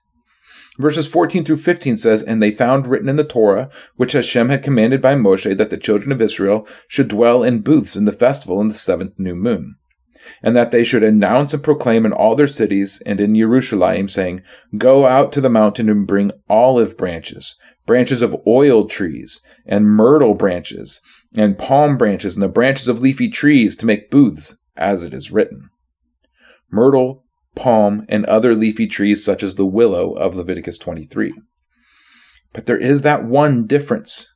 Verses 0.78 1.06
14 1.06 1.44
through 1.44 1.58
15 1.58 1.96
says, 1.96 2.22
And 2.22 2.42
they 2.42 2.50
found 2.50 2.86
written 2.86 3.08
in 3.08 3.16
the 3.16 3.24
Torah, 3.24 3.70
which 3.96 4.12
Hashem 4.12 4.48
had 4.48 4.64
commanded 4.64 5.00
by 5.00 5.14
Moshe, 5.14 5.56
that 5.56 5.70
the 5.70 5.76
children 5.76 6.10
of 6.10 6.20
Israel 6.20 6.66
should 6.88 7.08
dwell 7.08 7.42
in 7.42 7.60
booths 7.60 7.94
in 7.94 8.04
the 8.04 8.12
festival 8.12 8.60
in 8.60 8.68
the 8.68 8.74
seventh 8.74 9.18
new 9.18 9.36
moon 9.36 9.76
and 10.42 10.56
that 10.56 10.70
they 10.70 10.84
should 10.84 11.02
announce 11.02 11.54
and 11.54 11.62
proclaim 11.62 12.06
in 12.06 12.12
all 12.12 12.34
their 12.34 12.46
cities 12.46 13.02
and 13.06 13.20
in 13.20 13.34
Jerusalem, 13.34 14.08
saying, 14.08 14.42
Go 14.76 15.06
out 15.06 15.32
to 15.32 15.40
the 15.40 15.50
mountain 15.50 15.88
and 15.88 16.06
bring 16.06 16.32
olive 16.48 16.96
branches, 16.96 17.56
branches 17.86 18.22
of 18.22 18.36
oil 18.46 18.86
trees, 18.86 19.40
and 19.66 19.86
myrtle 19.86 20.34
branches, 20.34 21.00
and 21.36 21.58
palm 21.58 21.96
branches, 21.96 22.34
and 22.34 22.42
the 22.42 22.48
branches 22.48 22.88
of 22.88 23.00
leafy 23.00 23.28
trees 23.28 23.76
to 23.76 23.86
make 23.86 24.10
booths, 24.10 24.56
as 24.76 25.04
it 25.04 25.14
is 25.14 25.30
written. 25.30 25.70
Myrtle, 26.70 27.24
palm, 27.54 28.04
and 28.08 28.24
other 28.26 28.54
leafy 28.54 28.86
trees 28.86 29.24
such 29.24 29.42
as 29.42 29.56
the 29.56 29.66
willow 29.66 30.12
of 30.12 30.36
Leviticus 30.36 30.78
23. 30.78 31.34
But 32.52 32.66
there 32.66 32.78
is 32.78 33.02
that 33.02 33.24
one 33.24 33.66
difference. 33.66 34.28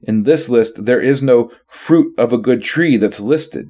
In 0.00 0.22
this 0.22 0.48
list, 0.48 0.84
there 0.84 1.00
is 1.00 1.22
no 1.22 1.50
fruit 1.66 2.14
of 2.18 2.32
a 2.32 2.38
good 2.38 2.62
tree 2.62 2.96
that's 2.96 3.20
listed 3.20 3.68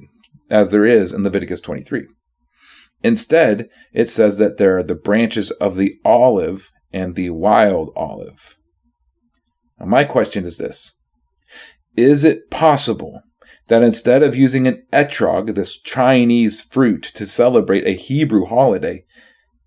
as 0.49 0.69
there 0.69 0.85
is 0.85 1.13
in 1.13 1.23
Leviticus 1.23 1.61
23. 1.61 2.07
Instead, 3.03 3.69
it 3.93 4.09
says 4.09 4.37
that 4.37 4.57
there 4.57 4.77
are 4.77 4.83
the 4.83 4.95
branches 4.95 5.51
of 5.51 5.75
the 5.75 5.95
olive 6.03 6.71
and 6.91 7.15
the 7.15 7.29
wild 7.29 7.91
olive. 7.95 8.57
Now, 9.79 9.85
my 9.85 10.03
question 10.03 10.45
is 10.45 10.57
this 10.57 10.97
Is 11.95 12.23
it 12.23 12.49
possible 12.49 13.21
that 13.67 13.83
instead 13.83 14.23
of 14.23 14.35
using 14.35 14.67
an 14.67 14.83
etrog, 14.91 15.55
this 15.55 15.79
Chinese 15.79 16.61
fruit, 16.61 17.03
to 17.13 17.25
celebrate 17.25 17.87
a 17.87 17.91
Hebrew 17.91 18.45
holiday, 18.45 19.05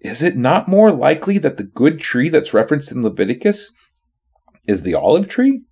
is 0.00 0.22
it 0.22 0.36
not 0.36 0.68
more 0.68 0.90
likely 0.90 1.38
that 1.38 1.56
the 1.56 1.62
good 1.62 2.00
tree 2.00 2.28
that's 2.28 2.52
referenced 2.52 2.90
in 2.90 3.02
Leviticus 3.02 3.72
is 4.66 4.82
the 4.82 4.94
olive 4.94 5.28
tree? 5.28 5.62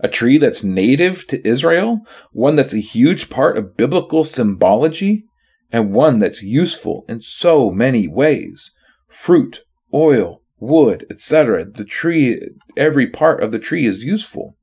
A 0.00 0.08
tree 0.08 0.38
that's 0.38 0.64
native 0.64 1.26
to 1.28 1.46
Israel, 1.46 2.00
one 2.32 2.56
that's 2.56 2.72
a 2.72 2.78
huge 2.78 3.30
part 3.30 3.56
of 3.56 3.76
biblical 3.76 4.24
symbology, 4.24 5.24
and 5.70 5.92
one 5.92 6.18
that's 6.18 6.42
useful 6.42 7.04
in 7.08 7.20
so 7.20 7.70
many 7.70 8.08
ways. 8.08 8.70
Fruit, 9.08 9.62
oil, 9.92 10.42
wood, 10.58 11.06
etc. 11.10 11.64
The 11.64 11.84
tree, 11.84 12.40
every 12.76 13.06
part 13.06 13.42
of 13.42 13.52
the 13.52 13.58
tree 13.58 13.86
is 13.86 14.04
useful. 14.04 14.56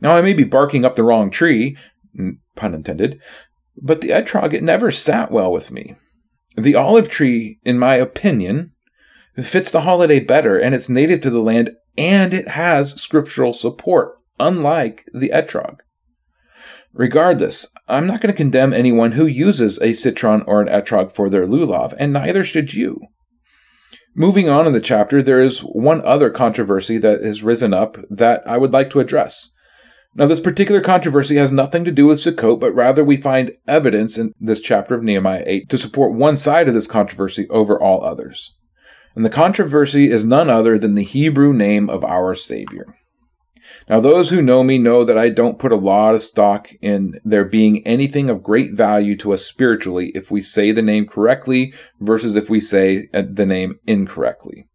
Now, 0.00 0.16
I 0.16 0.22
may 0.22 0.34
be 0.34 0.44
barking 0.44 0.84
up 0.84 0.96
the 0.96 1.04
wrong 1.04 1.30
tree, 1.30 1.76
pun 2.56 2.74
intended, 2.74 3.20
but 3.80 4.00
the 4.00 4.10
etrog, 4.10 4.52
it 4.52 4.62
never 4.62 4.90
sat 4.90 5.30
well 5.30 5.52
with 5.52 5.70
me. 5.70 5.94
The 6.56 6.74
olive 6.74 7.08
tree, 7.08 7.58
in 7.64 7.78
my 7.78 7.94
opinion, 7.94 8.72
fits 9.36 9.70
the 9.70 9.82
holiday 9.82 10.20
better, 10.20 10.58
and 10.58 10.74
it's 10.74 10.88
native 10.88 11.20
to 11.22 11.30
the 11.30 11.40
land, 11.40 11.70
and 11.96 12.32
it 12.32 12.48
has 12.48 13.00
scriptural 13.00 13.52
support 13.52 14.18
unlike 14.38 15.04
the 15.12 15.30
etrog. 15.30 15.78
Regardless, 16.92 17.68
I'm 17.88 18.06
not 18.06 18.20
going 18.20 18.32
to 18.32 18.36
condemn 18.36 18.72
anyone 18.72 19.12
who 19.12 19.26
uses 19.26 19.80
a 19.80 19.94
citron 19.94 20.42
or 20.46 20.60
an 20.60 20.68
etrog 20.68 21.12
for 21.12 21.30
their 21.30 21.46
lulav, 21.46 21.94
and 21.98 22.12
neither 22.12 22.44
should 22.44 22.74
you. 22.74 23.00
Moving 24.14 24.48
on 24.50 24.66
in 24.66 24.74
the 24.74 24.80
chapter, 24.80 25.22
there 25.22 25.42
is 25.42 25.60
one 25.60 26.02
other 26.04 26.28
controversy 26.28 26.98
that 26.98 27.22
has 27.22 27.42
risen 27.42 27.72
up 27.72 27.96
that 28.10 28.42
I 28.46 28.58
would 28.58 28.72
like 28.72 28.90
to 28.90 29.00
address. 29.00 29.50
Now, 30.14 30.26
this 30.26 30.40
particular 30.40 30.82
controversy 30.82 31.36
has 31.36 31.50
nothing 31.50 31.84
to 31.86 31.90
do 31.90 32.06
with 32.06 32.18
Sukkot, 32.18 32.60
but 32.60 32.74
rather 32.74 33.02
we 33.02 33.16
find 33.16 33.56
evidence 33.66 34.18
in 34.18 34.34
this 34.38 34.60
chapter 34.60 34.94
of 34.94 35.02
Nehemiah 35.02 35.44
8 35.46 35.70
to 35.70 35.78
support 35.78 36.14
one 36.14 36.36
side 36.36 36.68
of 36.68 36.74
this 36.74 36.86
controversy 36.86 37.48
over 37.48 37.80
all 37.80 38.04
others. 38.04 38.54
And 39.14 39.24
the 39.24 39.30
controversy 39.30 40.10
is 40.10 40.24
none 40.24 40.48
other 40.48 40.78
than 40.78 40.94
the 40.94 41.04
Hebrew 41.04 41.52
name 41.52 41.90
of 41.90 42.04
our 42.04 42.34
Savior. 42.34 42.96
Now, 43.88 44.00
those 44.00 44.30
who 44.30 44.42
know 44.42 44.62
me 44.62 44.78
know 44.78 45.04
that 45.04 45.18
I 45.18 45.28
don't 45.28 45.58
put 45.58 45.72
a 45.72 45.76
lot 45.76 46.14
of 46.14 46.22
stock 46.22 46.70
in 46.80 47.20
there 47.24 47.44
being 47.44 47.86
anything 47.86 48.30
of 48.30 48.42
great 48.42 48.72
value 48.72 49.16
to 49.18 49.32
us 49.32 49.44
spiritually 49.44 50.12
if 50.14 50.30
we 50.30 50.40
say 50.42 50.72
the 50.72 50.82
name 50.82 51.06
correctly 51.06 51.72
versus 52.00 52.36
if 52.36 52.48
we 52.48 52.60
say 52.60 53.08
uh, 53.12 53.22
the 53.28 53.46
name 53.46 53.78
incorrectly. 53.86 54.66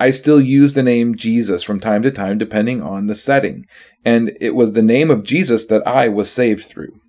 I 0.00 0.10
still 0.10 0.40
use 0.40 0.74
the 0.74 0.82
name 0.82 1.14
Jesus 1.14 1.62
from 1.62 1.78
time 1.78 2.02
to 2.02 2.10
time 2.10 2.38
depending 2.38 2.82
on 2.82 3.06
the 3.06 3.14
setting, 3.14 3.66
and 4.04 4.36
it 4.40 4.54
was 4.54 4.72
the 4.72 4.82
name 4.82 5.10
of 5.10 5.22
Jesus 5.22 5.66
that 5.66 5.86
I 5.86 6.08
was 6.08 6.30
saved 6.30 6.64
through. 6.64 7.01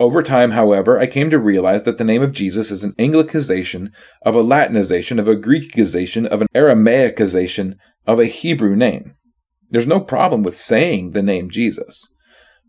Over 0.00 0.22
time, 0.24 0.50
however, 0.50 0.98
I 0.98 1.06
came 1.06 1.30
to 1.30 1.38
realize 1.38 1.84
that 1.84 1.98
the 1.98 2.04
name 2.04 2.22
of 2.22 2.32
Jesus 2.32 2.72
is 2.72 2.82
an 2.82 2.94
Anglicization 2.94 3.92
of 4.22 4.34
a 4.34 4.42
Latinization 4.42 5.20
of 5.20 5.28
a 5.28 5.36
Greekization 5.36 6.26
of 6.26 6.42
an 6.42 6.48
Aramaicization 6.52 7.76
of 8.04 8.18
a 8.18 8.26
Hebrew 8.26 8.74
name. 8.74 9.14
There's 9.70 9.86
no 9.86 10.00
problem 10.00 10.42
with 10.42 10.56
saying 10.56 11.12
the 11.12 11.22
name 11.22 11.48
Jesus. 11.48 12.08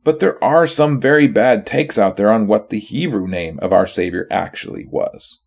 But 0.03 0.19
there 0.19 0.41
are 0.43 0.67
some 0.67 1.01
very 1.01 1.27
bad 1.27 1.65
takes 1.65 1.97
out 1.97 2.15
there 2.15 2.29
on 2.29 2.45
what 2.45 2.69
the 2.69 2.79
Hebrew 2.79 3.27
name 3.27 3.57
of 3.59 3.73
our 3.73 3.87
Savior 3.87 4.27
actually 4.29 4.85
was. 4.87 5.39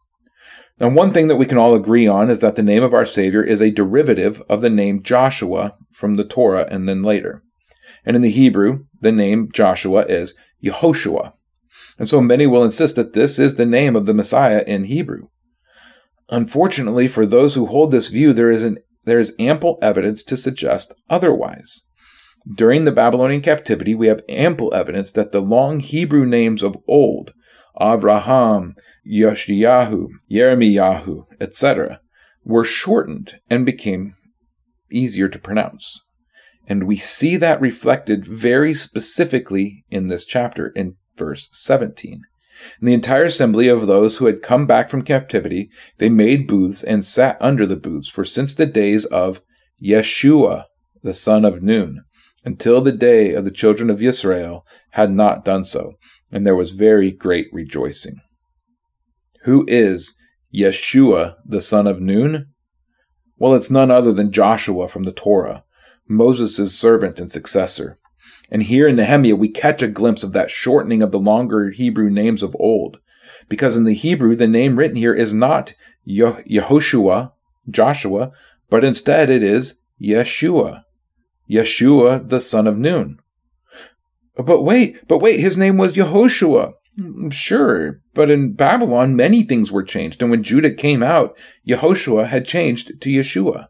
Now, 0.81 0.89
one 0.89 1.13
thing 1.13 1.29
that 1.29 1.37
we 1.37 1.47
can 1.47 1.59
all 1.59 1.75
agree 1.75 2.09
on 2.09 2.29
is 2.29 2.41
that 2.41 2.57
the 2.57 2.63
name 2.63 2.83
of 2.83 2.93
our 2.93 3.07
Savior 3.07 3.43
is 3.43 3.63
a 3.63 3.71
derivative 3.71 4.43
of 4.49 4.63
the 4.63 4.71
name 4.71 5.03
Joshua 5.03 5.77
from 5.93 6.17
the 6.17 6.25
Torah 6.25 6.67
and 6.71 6.89
then 6.89 7.05
later. 7.05 7.45
And 8.05 8.17
in 8.17 8.23
the 8.23 8.31
Hebrew, 8.31 8.87
the 9.01 9.13
name 9.13 9.51
Joshua 9.53 10.03
is 10.07 10.35
Yehoshua. 10.63 11.35
And 11.99 12.09
so 12.09 12.21
many 12.21 12.47
will 12.47 12.65
insist 12.65 12.97
that 12.97 13.13
this 13.13 13.39
is 13.39 13.57
the 13.57 13.67
name 13.67 13.97
of 13.97 14.07
the 14.07 14.15
Messiah 14.15 14.63
in 14.67 14.85
Hebrew. 14.85 15.29
Unfortunately, 16.31 17.09
for 17.09 17.27
those 17.27 17.55
who 17.55 17.67
hold 17.67 17.91
this 17.91 18.09
view, 18.09 18.33
there 18.33 18.51
is, 18.51 18.63
an, 18.63 18.79
there 19.05 19.19
is 19.19 19.35
ample 19.39 19.79
evidence 19.83 20.23
to 20.25 20.37
suggest 20.37 20.95
otherwise. 21.11 21.81
During 22.55 22.85
the 22.85 22.93
Babylonian 22.93 23.41
captivity, 23.41 23.95
we 23.95 24.07
have 24.07 24.23
ample 24.29 24.73
evidence 24.73 25.11
that 25.13 25.33
the 25.33 25.41
long 25.41 25.81
Hebrew 25.81 26.25
names 26.25 26.63
of 26.63 26.77
old, 26.87 27.33
Avraham, 27.81 28.75
Yoshiyahu, 29.07 30.09
Yeremiyahu, 30.31 31.27
etc., 31.41 32.01
were 32.45 32.65
shortened 32.65 33.41
and 33.51 33.67
became 33.67 34.15
easier 34.91 35.29
to 35.29 35.39
pronounce. 35.39 36.01
And 36.67 36.85
we 36.85 36.99
see 36.99 37.37
that 37.37 37.61
reflected 37.61 38.27
very 38.27 38.75
specifically 38.75 39.85
in 39.91 40.07
this 40.07 40.25
chapter 40.25 40.69
in 40.69 40.97
verse 41.19 41.49
17. 41.53 42.23
In 42.81 42.87
the 42.87 42.95
entire 42.95 43.25
assembly 43.25 43.69
of 43.69 43.87
those 43.87 44.17
who 44.17 44.27
had 44.27 44.43
come 44.43 44.67
back 44.67 44.89
from 44.89 45.03
captivity, 45.03 45.71
they 45.99 46.09
made 46.09 46.49
booths 46.49 46.83
and 46.83 47.05
sat 47.05 47.37
under 47.41 47.67
the 47.67 47.77
booths, 47.77 48.09
for 48.09 48.25
since 48.25 48.55
the 48.55 48.67
days 48.67 49.05
of 49.07 49.43
Yeshua, 49.83 50.65
the 51.03 51.15
son 51.15 51.45
of 51.45 51.63
Nun, 51.63 52.05
until 52.45 52.81
the 52.81 52.93
day 52.93 53.35
of 53.35 53.45
the 53.45 53.51
children 53.51 53.91
of 53.91 54.03
Israel, 54.03 54.65
had 54.93 55.13
not 55.13 55.45
done 55.45 55.65
so, 55.65 55.95
and 56.33 56.47
there 56.47 56.57
was 56.57 56.73
very 56.73 57.11
great 57.11 57.47
rejoicing. 57.53 58.17
Who 59.45 59.65
is 59.69 60.17
Yeshua, 60.55 61.37
the 61.45 61.63
son 61.63 61.87
of 61.87 62.01
Nun? 62.01 62.47
Well, 63.37 63.55
it's 63.55 63.71
none 63.71 63.91
other 63.91 64.13
than 64.13 64.33
Joshua 64.33 64.89
from 64.89 65.05
the 65.05 65.13
Torah, 65.13 65.65
Moses' 66.09 66.77
servant 66.77 67.21
and 67.21 67.31
successor. 67.31 67.99
And 68.51 68.63
here 68.63 68.89
in 68.89 68.97
Nehemiah, 68.97 69.37
we 69.37 69.49
catch 69.49 69.83
a 69.83 69.89
glimpse 69.89 70.23
of 70.23 70.33
that 70.33 70.51
shortening 70.51 71.03
of 71.03 71.11
the 71.11 71.19
longer 71.19 71.71
Hebrew 71.71 72.11
names 72.11 72.43
of 72.43 72.57
old. 72.59 72.99
Because 73.49 73.77
in 73.77 73.85
the 73.85 73.95
Hebrew, 73.95 74.35
the 74.35 74.47
name 74.47 74.79
written 74.79 74.97
here 74.97 75.15
is 75.15 75.35
not 75.35 75.75
Yehoshua, 76.07 77.33
Joshua, 77.69 78.33
but 78.71 78.85
instead 78.85 79.31
it 79.31 79.43
is 79.43 79.81
Yeshua, 80.03 80.85
Yeshua, 81.51 82.29
the 82.29 82.41
son 82.41 82.67
of 82.67 82.79
Nun. 82.79 83.19
But 84.37 84.63
wait, 84.63 85.07
but 85.09 85.19
wait, 85.19 85.41
his 85.41 85.57
name 85.57 85.77
was 85.77 85.95
Yehoshua. 85.95 86.75
Mm, 86.99 87.33
sure, 87.33 88.01
but 88.15 88.31
in 88.31 88.55
Babylon, 88.55 89.17
many 89.17 89.43
things 89.43 89.71
were 89.71 89.83
changed. 89.83 90.23
And 90.23 90.31
when 90.31 90.43
Judah 90.43 90.73
came 90.73 91.03
out, 91.03 91.37
Yehoshua 91.67 92.27
had 92.27 92.47
changed 92.47 93.01
to 93.01 93.09
Yeshua. 93.09 93.69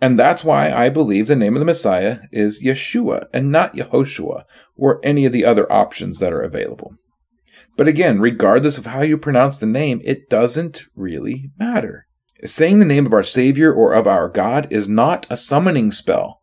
And 0.00 0.18
that's 0.18 0.42
why 0.42 0.72
I 0.72 0.88
believe 0.88 1.26
the 1.26 1.36
name 1.36 1.54
of 1.54 1.60
the 1.60 1.66
Messiah 1.66 2.20
is 2.32 2.62
Yeshua 2.62 3.26
and 3.34 3.52
not 3.52 3.74
Yehoshua 3.74 4.44
or 4.74 5.00
any 5.02 5.26
of 5.26 5.32
the 5.32 5.44
other 5.44 5.70
options 5.70 6.18
that 6.18 6.32
are 6.32 6.40
available. 6.40 6.94
But 7.76 7.88
again, 7.88 8.20
regardless 8.20 8.78
of 8.78 8.86
how 8.86 9.02
you 9.02 9.18
pronounce 9.18 9.58
the 9.58 9.66
name, 9.66 10.00
it 10.04 10.30
doesn't 10.30 10.84
really 10.94 11.50
matter. 11.58 12.06
Saying 12.44 12.78
the 12.78 12.86
name 12.86 13.04
of 13.04 13.12
our 13.12 13.22
Savior 13.22 13.72
or 13.72 13.92
of 13.92 14.06
our 14.06 14.28
God 14.28 14.72
is 14.72 14.88
not 14.88 15.26
a 15.28 15.36
summoning 15.36 15.92
spell. 15.92 16.40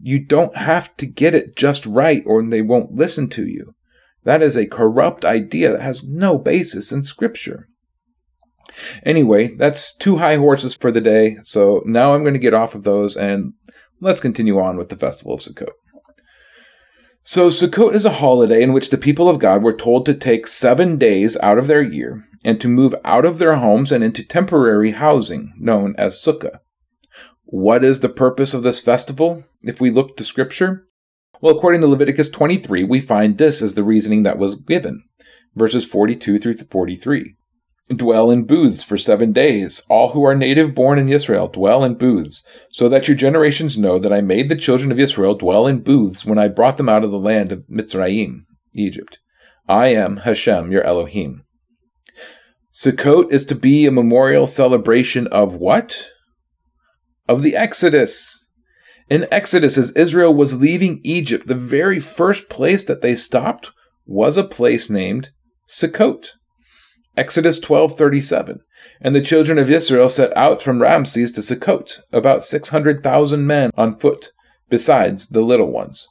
You 0.00 0.18
don't 0.18 0.56
have 0.56 0.96
to 0.96 1.06
get 1.06 1.34
it 1.34 1.56
just 1.56 1.84
right 1.84 2.22
or 2.26 2.42
they 2.42 2.62
won't 2.62 2.92
listen 2.92 3.28
to 3.30 3.46
you. 3.46 3.74
That 4.24 4.42
is 4.42 4.56
a 4.56 4.66
corrupt 4.66 5.24
idea 5.24 5.72
that 5.72 5.82
has 5.82 6.02
no 6.02 6.38
basis 6.38 6.90
in 6.90 7.02
Scripture. 7.02 7.68
Anyway, 9.04 9.54
that's 9.56 9.94
two 9.94 10.18
high 10.18 10.36
horses 10.36 10.74
for 10.74 10.90
the 10.90 11.00
day, 11.00 11.38
so 11.44 11.82
now 11.84 12.14
I'm 12.14 12.22
going 12.22 12.34
to 12.34 12.40
get 12.40 12.54
off 12.54 12.74
of 12.74 12.84
those 12.84 13.16
and 13.16 13.54
let's 14.00 14.20
continue 14.20 14.58
on 14.58 14.76
with 14.76 14.88
the 14.88 14.96
Festival 14.96 15.34
of 15.34 15.40
Sukkot. 15.40 15.70
So, 17.26 17.48
Sukkot 17.48 17.94
is 17.94 18.04
a 18.04 18.10
holiday 18.10 18.62
in 18.62 18.74
which 18.74 18.90
the 18.90 18.98
people 18.98 19.30
of 19.30 19.38
God 19.38 19.62
were 19.62 19.72
told 19.72 20.04
to 20.06 20.14
take 20.14 20.46
seven 20.46 20.98
days 20.98 21.38
out 21.38 21.56
of 21.56 21.68
their 21.68 21.82
year 21.82 22.22
and 22.44 22.60
to 22.60 22.68
move 22.68 22.94
out 23.02 23.24
of 23.24 23.38
their 23.38 23.56
homes 23.56 23.90
and 23.90 24.04
into 24.04 24.22
temporary 24.22 24.90
housing 24.90 25.54
known 25.56 25.94
as 25.96 26.20
Sukkah. 26.20 26.58
What 27.44 27.82
is 27.82 28.00
the 28.00 28.10
purpose 28.10 28.52
of 28.52 28.62
this 28.62 28.78
festival 28.78 29.44
if 29.62 29.80
we 29.80 29.90
look 29.90 30.18
to 30.18 30.24
Scripture? 30.24 30.86
Well, 31.40 31.56
according 31.56 31.80
to 31.80 31.86
Leviticus 31.86 32.28
23, 32.28 32.84
we 32.84 33.00
find 33.00 33.38
this 33.38 33.62
as 33.62 33.74
the 33.74 33.84
reasoning 33.84 34.22
that 34.24 34.38
was 34.38 34.56
given 34.56 35.02
verses 35.54 35.84
42 35.84 36.38
through 36.38 36.54
43. 36.54 37.36
Dwell 37.88 38.30
in 38.30 38.44
booths 38.44 38.82
for 38.82 38.96
seven 38.96 39.32
days. 39.32 39.82
All 39.90 40.10
who 40.10 40.24
are 40.24 40.34
native 40.34 40.74
born 40.74 40.98
in 40.98 41.10
Israel 41.10 41.48
dwell 41.48 41.84
in 41.84 41.96
booths, 41.96 42.42
so 42.70 42.88
that 42.88 43.08
your 43.08 43.16
generations 43.16 43.76
know 43.76 43.98
that 43.98 44.12
I 44.12 44.22
made 44.22 44.48
the 44.48 44.56
children 44.56 44.90
of 44.90 44.98
Israel 44.98 45.34
dwell 45.34 45.66
in 45.66 45.82
booths 45.82 46.24
when 46.24 46.38
I 46.38 46.48
brought 46.48 46.78
them 46.78 46.88
out 46.88 47.04
of 47.04 47.10
the 47.10 47.18
land 47.18 47.52
of 47.52 47.66
Mitzrayim, 47.68 48.46
Egypt. 48.74 49.18
I 49.68 49.88
am 49.88 50.18
Hashem, 50.18 50.72
your 50.72 50.82
Elohim. 50.82 51.44
Sukkot 52.72 53.30
is 53.30 53.44
to 53.44 53.54
be 53.54 53.86
a 53.86 53.92
memorial 53.92 54.46
celebration 54.46 55.26
of 55.26 55.54
what? 55.54 56.08
Of 57.28 57.42
the 57.42 57.54
Exodus. 57.54 58.48
In 59.10 59.26
Exodus, 59.30 59.76
as 59.76 59.92
Israel 59.92 60.32
was 60.32 60.60
leaving 60.60 61.00
Egypt, 61.04 61.46
the 61.46 61.54
very 61.54 62.00
first 62.00 62.48
place 62.48 62.82
that 62.84 63.02
they 63.02 63.14
stopped 63.14 63.70
was 64.06 64.38
a 64.38 64.44
place 64.44 64.88
named 64.88 65.30
Sukkot. 65.68 66.30
Exodus 67.16 67.60
12:37. 67.60 68.60
And 69.00 69.14
the 69.14 69.20
children 69.20 69.58
of 69.58 69.70
Israel 69.70 70.08
set 70.08 70.36
out 70.36 70.62
from 70.62 70.82
Ramses 70.82 71.32
to 71.32 71.40
Sukkot, 71.40 72.00
about 72.12 72.44
600,000 72.44 73.46
men 73.46 73.70
on 73.76 73.96
foot, 73.96 74.30
besides 74.68 75.28
the 75.28 75.42
little 75.42 75.70
ones. 75.70 76.06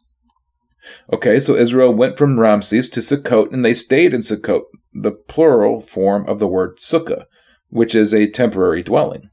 Okay, 1.11 1.39
so 1.39 1.55
Israel 1.55 1.93
went 1.93 2.17
from 2.17 2.39
Ramses 2.39 2.89
to 2.89 2.99
Sukkot 2.99 3.51
and 3.51 3.63
they 3.63 3.73
stayed 3.73 4.13
in 4.13 4.21
Sukkot, 4.21 4.63
the 4.93 5.11
plural 5.11 5.81
form 5.81 6.27
of 6.27 6.39
the 6.39 6.47
word 6.47 6.77
sukkah, 6.77 7.25
which 7.69 7.95
is 7.95 8.13
a 8.13 8.29
temporary 8.29 8.83
dwelling. 8.83 9.29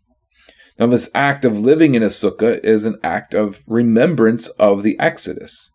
Now, 0.78 0.86
this 0.86 1.10
act 1.14 1.44
of 1.44 1.58
living 1.58 1.94
in 1.94 2.02
a 2.02 2.06
sukkah 2.06 2.58
is 2.64 2.86
an 2.86 2.96
act 3.02 3.34
of 3.34 3.62
remembrance 3.68 4.48
of 4.58 4.82
the 4.82 4.98
Exodus. 4.98 5.70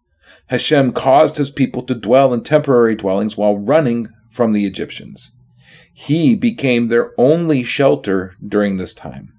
Hashem 0.47 0.93
caused 0.93 1.37
his 1.37 1.51
people 1.51 1.83
to 1.83 1.93
dwell 1.93 2.33
in 2.33 2.41
temporary 2.41 2.95
dwellings 2.95 3.37
while 3.37 3.57
running 3.57 4.09
from 4.31 4.51
the 4.51 4.65
Egyptians. 4.65 5.31
He 5.93 6.35
became 6.35 6.87
their 6.87 7.13
only 7.17 7.63
shelter 7.63 8.35
during 8.45 8.77
this 8.77 8.93
time. 8.93 9.33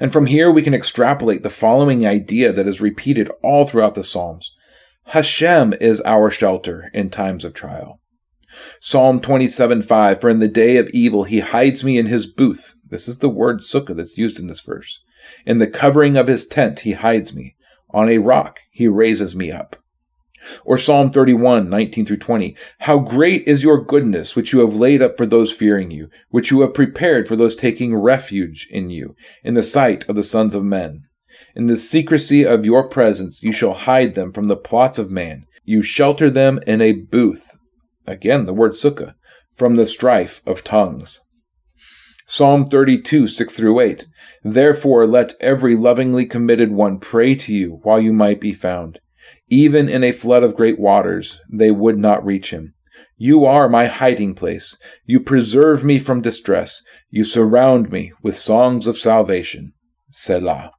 And 0.00 0.12
from 0.12 0.26
here 0.26 0.50
we 0.50 0.62
can 0.62 0.74
extrapolate 0.74 1.42
the 1.42 1.50
following 1.50 2.06
idea 2.06 2.52
that 2.52 2.66
is 2.66 2.80
repeated 2.80 3.30
all 3.42 3.64
throughout 3.64 3.94
the 3.94 4.04
Psalms. 4.04 4.54
Hashem 5.06 5.74
is 5.80 6.02
our 6.02 6.30
shelter 6.30 6.90
in 6.92 7.10
times 7.10 7.44
of 7.44 7.54
trial. 7.54 8.00
Psalm 8.80 9.20
27 9.20 9.82
5 9.82 10.20
For 10.20 10.28
in 10.30 10.40
the 10.40 10.48
day 10.48 10.76
of 10.76 10.90
evil 10.90 11.24
he 11.24 11.40
hides 11.40 11.84
me 11.84 11.98
in 11.98 12.06
his 12.06 12.26
booth. 12.26 12.74
This 12.86 13.08
is 13.08 13.18
the 13.18 13.28
word 13.28 13.60
sukkah 13.60 13.96
that's 13.96 14.18
used 14.18 14.38
in 14.38 14.48
this 14.48 14.60
verse. 14.60 15.00
In 15.46 15.58
the 15.58 15.66
covering 15.66 16.16
of 16.16 16.26
his 16.26 16.46
tent 16.46 16.80
he 16.80 16.92
hides 16.92 17.34
me. 17.34 17.56
On 17.90 18.08
a 18.08 18.18
rock 18.18 18.60
he 18.70 18.88
raises 18.88 19.34
me 19.34 19.50
up. 19.50 19.76
Or 20.64 20.78
Psalm 20.78 21.10
31, 21.10 21.68
19 21.68 22.04
through 22.06 22.18
20. 22.18 22.56
How 22.80 22.98
great 22.98 23.46
is 23.46 23.62
your 23.62 23.82
goodness, 23.82 24.34
which 24.36 24.52
you 24.52 24.60
have 24.60 24.74
laid 24.74 25.02
up 25.02 25.16
for 25.16 25.26
those 25.26 25.52
fearing 25.52 25.90
you, 25.90 26.08
which 26.30 26.50
you 26.50 26.60
have 26.60 26.74
prepared 26.74 27.28
for 27.28 27.36
those 27.36 27.56
taking 27.56 27.96
refuge 27.96 28.68
in 28.70 28.90
you, 28.90 29.14
in 29.42 29.54
the 29.54 29.62
sight 29.62 30.08
of 30.08 30.16
the 30.16 30.22
sons 30.22 30.54
of 30.54 30.64
men. 30.64 31.04
In 31.54 31.66
the 31.66 31.76
secrecy 31.76 32.44
of 32.44 32.64
your 32.64 32.88
presence, 32.88 33.42
you 33.42 33.52
shall 33.52 33.74
hide 33.74 34.14
them 34.14 34.32
from 34.32 34.48
the 34.48 34.56
plots 34.56 34.98
of 34.98 35.10
man. 35.10 35.44
You 35.64 35.82
shelter 35.82 36.30
them 36.30 36.60
in 36.66 36.80
a 36.80 36.92
booth. 36.92 37.58
Again, 38.06 38.46
the 38.46 38.54
word 38.54 38.72
sukkah, 38.72 39.14
from 39.54 39.76
the 39.76 39.86
strife 39.86 40.40
of 40.46 40.64
tongues. 40.64 41.20
Psalm 42.26 42.66
32, 42.66 43.26
6 43.26 43.56
through 43.56 43.80
8. 43.80 44.06
Therefore, 44.44 45.06
let 45.06 45.34
every 45.40 45.74
lovingly 45.74 46.26
committed 46.26 46.70
one 46.70 46.98
pray 46.98 47.34
to 47.34 47.54
you 47.54 47.80
while 47.82 48.00
you 48.00 48.12
might 48.12 48.40
be 48.40 48.52
found. 48.52 49.00
Even 49.50 49.88
in 49.88 50.04
a 50.04 50.12
flood 50.12 50.42
of 50.42 50.56
great 50.56 50.78
waters, 50.78 51.40
they 51.50 51.70
would 51.70 51.98
not 51.98 52.24
reach 52.24 52.50
him. 52.50 52.74
You 53.16 53.44
are 53.46 53.68
my 53.68 53.86
hiding 53.86 54.34
place. 54.34 54.76
You 55.04 55.20
preserve 55.20 55.82
me 55.84 55.98
from 55.98 56.20
distress. 56.20 56.82
You 57.10 57.24
surround 57.24 57.90
me 57.90 58.12
with 58.22 58.36
songs 58.36 58.86
of 58.86 58.98
salvation. 58.98 59.72
Selah. 60.10 60.72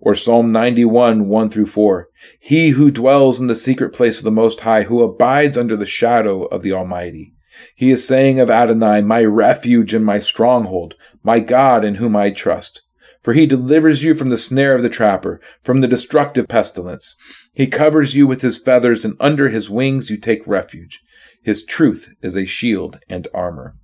Or 0.00 0.14
Psalm 0.14 0.50
91, 0.50 1.28
1 1.28 1.50
through 1.50 1.66
4. 1.66 2.08
He 2.40 2.70
who 2.70 2.90
dwells 2.90 3.38
in 3.38 3.46
the 3.46 3.54
secret 3.54 3.92
place 3.92 4.18
of 4.18 4.24
the 4.24 4.30
Most 4.30 4.60
High, 4.60 4.82
who 4.82 5.02
abides 5.02 5.56
under 5.56 5.76
the 5.76 5.86
shadow 5.86 6.44
of 6.44 6.62
the 6.62 6.72
Almighty. 6.72 7.34
He 7.76 7.90
is 7.90 8.06
saying 8.06 8.40
of 8.40 8.50
Adonai, 8.50 9.02
my 9.02 9.24
refuge 9.24 9.94
and 9.94 10.04
my 10.04 10.18
stronghold, 10.18 10.94
my 11.22 11.40
God 11.40 11.84
in 11.84 11.96
whom 11.96 12.16
I 12.16 12.30
trust. 12.30 12.82
For 13.28 13.34
he 13.34 13.44
delivers 13.44 14.02
you 14.02 14.14
from 14.14 14.30
the 14.30 14.38
snare 14.38 14.74
of 14.74 14.82
the 14.82 14.88
trapper, 14.88 15.38
from 15.60 15.82
the 15.82 15.86
destructive 15.86 16.48
pestilence. 16.48 17.14
He 17.52 17.66
covers 17.66 18.14
you 18.14 18.26
with 18.26 18.40
his 18.40 18.56
feathers, 18.56 19.04
and 19.04 19.16
under 19.20 19.50
his 19.50 19.68
wings 19.68 20.08
you 20.08 20.16
take 20.16 20.46
refuge. 20.46 21.02
His 21.42 21.62
truth 21.62 22.08
is 22.22 22.34
a 22.34 22.46
shield 22.46 23.00
and 23.06 23.28
armor. 23.34 23.76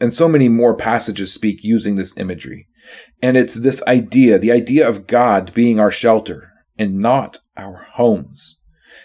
And 0.00 0.14
so 0.14 0.30
many 0.30 0.48
more 0.48 0.74
passages 0.74 1.30
speak 1.30 1.62
using 1.62 1.96
this 1.96 2.16
imagery. 2.16 2.68
And 3.20 3.36
it's 3.36 3.60
this 3.60 3.82
idea, 3.82 4.38
the 4.38 4.50
idea 4.50 4.88
of 4.88 5.06
God 5.06 5.52
being 5.52 5.78
our 5.78 5.90
shelter 5.90 6.50
and 6.78 7.00
not 7.00 7.40
our 7.58 7.86
homes. 7.92 8.56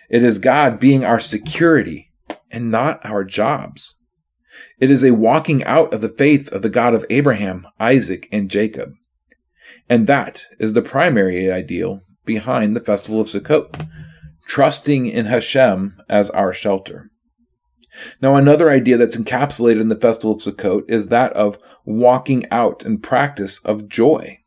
It 0.10 0.24
is 0.24 0.40
God 0.40 0.80
being 0.80 1.04
our 1.04 1.20
security 1.20 2.14
and 2.50 2.72
not 2.72 3.06
our 3.06 3.26
jobs. 3.26 3.98
It 4.80 4.90
is 4.90 5.04
a 5.04 5.12
walking 5.12 5.66
out 5.66 5.94
of 5.94 6.00
the 6.00 6.08
faith 6.08 6.50
of 6.54 6.62
the 6.62 6.70
God 6.70 6.94
of 6.94 7.06
Abraham, 7.10 7.68
Isaac, 7.78 8.30
and 8.32 8.50
Jacob. 8.50 8.94
And 9.90 10.08
that 10.08 10.46
is 10.60 10.74
the 10.74 10.82
primary 10.82 11.52
ideal 11.52 12.02
behind 12.26 12.76
the 12.76 12.82
festival 12.82 13.22
of 13.22 13.28
Sukkot, 13.28 13.88
trusting 14.48 15.06
in 15.06 15.26
Hashem 15.26 15.98
as 16.10 16.30
our 16.32 16.54
shelter. 16.54 17.10
Now, 18.22 18.36
another 18.36 18.70
idea 18.70 18.98
that's 18.98 19.16
encapsulated 19.16 19.80
in 19.80 19.90
the 19.90 19.96
festival 19.96 20.36
of 20.36 20.42
Sukkot 20.42 20.90
is 20.90 21.10
that 21.10 21.32
of 21.34 21.58
walking 21.86 22.50
out 22.52 22.84
and 22.84 23.02
practice 23.02 23.60
of 23.64 23.88
joy. 23.88 24.40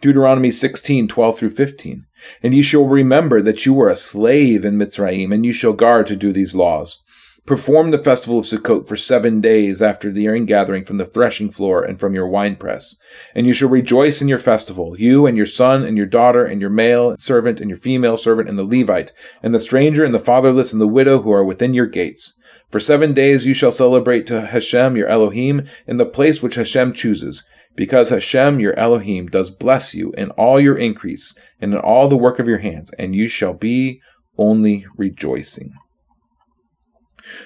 Deuteronomy 0.00 0.50
16, 0.50 1.08
12 1.08 1.38
through 1.38 1.50
15. 1.50 2.06
And 2.42 2.54
you 2.54 2.62
shall 2.62 2.86
remember 2.86 3.40
that 3.42 3.66
you 3.66 3.74
were 3.74 3.88
a 3.88 3.96
slave 3.96 4.64
in 4.64 4.76
Mitzrayim, 4.76 5.32
and 5.32 5.44
you 5.44 5.52
shall 5.52 5.72
guard 5.72 6.06
to 6.08 6.16
do 6.16 6.32
these 6.32 6.54
laws. 6.54 7.02
Perform 7.46 7.92
the 7.92 8.02
festival 8.02 8.40
of 8.40 8.44
Sukkot 8.44 8.88
for 8.88 8.96
seven 8.96 9.40
days 9.40 9.80
after 9.80 10.10
the 10.10 10.26
gathering 10.40 10.84
from 10.84 10.98
the 10.98 11.06
threshing 11.06 11.48
floor 11.48 11.84
and 11.84 11.96
from 11.96 12.12
your 12.12 12.26
winepress. 12.26 12.96
And 13.36 13.46
you 13.46 13.52
shall 13.52 13.68
rejoice 13.68 14.20
in 14.20 14.26
your 14.26 14.40
festival, 14.40 14.98
you 14.98 15.26
and 15.26 15.36
your 15.36 15.46
son 15.46 15.84
and 15.84 15.96
your 15.96 16.06
daughter 16.06 16.44
and 16.44 16.60
your 16.60 16.70
male 16.70 17.16
servant 17.18 17.60
and 17.60 17.70
your 17.70 17.78
female 17.78 18.16
servant 18.16 18.48
and 18.48 18.58
the 18.58 18.64
Levite, 18.64 19.12
and 19.44 19.54
the 19.54 19.60
stranger 19.60 20.04
and 20.04 20.12
the 20.12 20.18
fatherless 20.18 20.72
and 20.72 20.82
the 20.82 20.88
widow 20.88 21.22
who 21.22 21.30
are 21.30 21.44
within 21.44 21.72
your 21.72 21.86
gates. 21.86 22.36
For 22.68 22.80
seven 22.80 23.14
days 23.14 23.46
you 23.46 23.54
shall 23.54 23.70
celebrate 23.70 24.26
to 24.26 24.46
Hashem 24.46 24.96
your 24.96 25.06
Elohim 25.06 25.68
in 25.86 25.98
the 25.98 26.04
place 26.04 26.42
which 26.42 26.56
Hashem 26.56 26.94
chooses, 26.94 27.44
because 27.76 28.10
Hashem 28.10 28.58
your 28.58 28.76
Elohim 28.76 29.28
does 29.28 29.50
bless 29.50 29.94
you 29.94 30.10
in 30.14 30.30
all 30.32 30.58
your 30.58 30.76
increase 30.76 31.32
and 31.60 31.72
in 31.72 31.78
all 31.78 32.08
the 32.08 32.16
work 32.16 32.40
of 32.40 32.48
your 32.48 32.58
hands, 32.58 32.90
and 32.98 33.14
you 33.14 33.28
shall 33.28 33.54
be 33.54 34.00
only 34.36 34.84
rejoicing. 34.96 35.74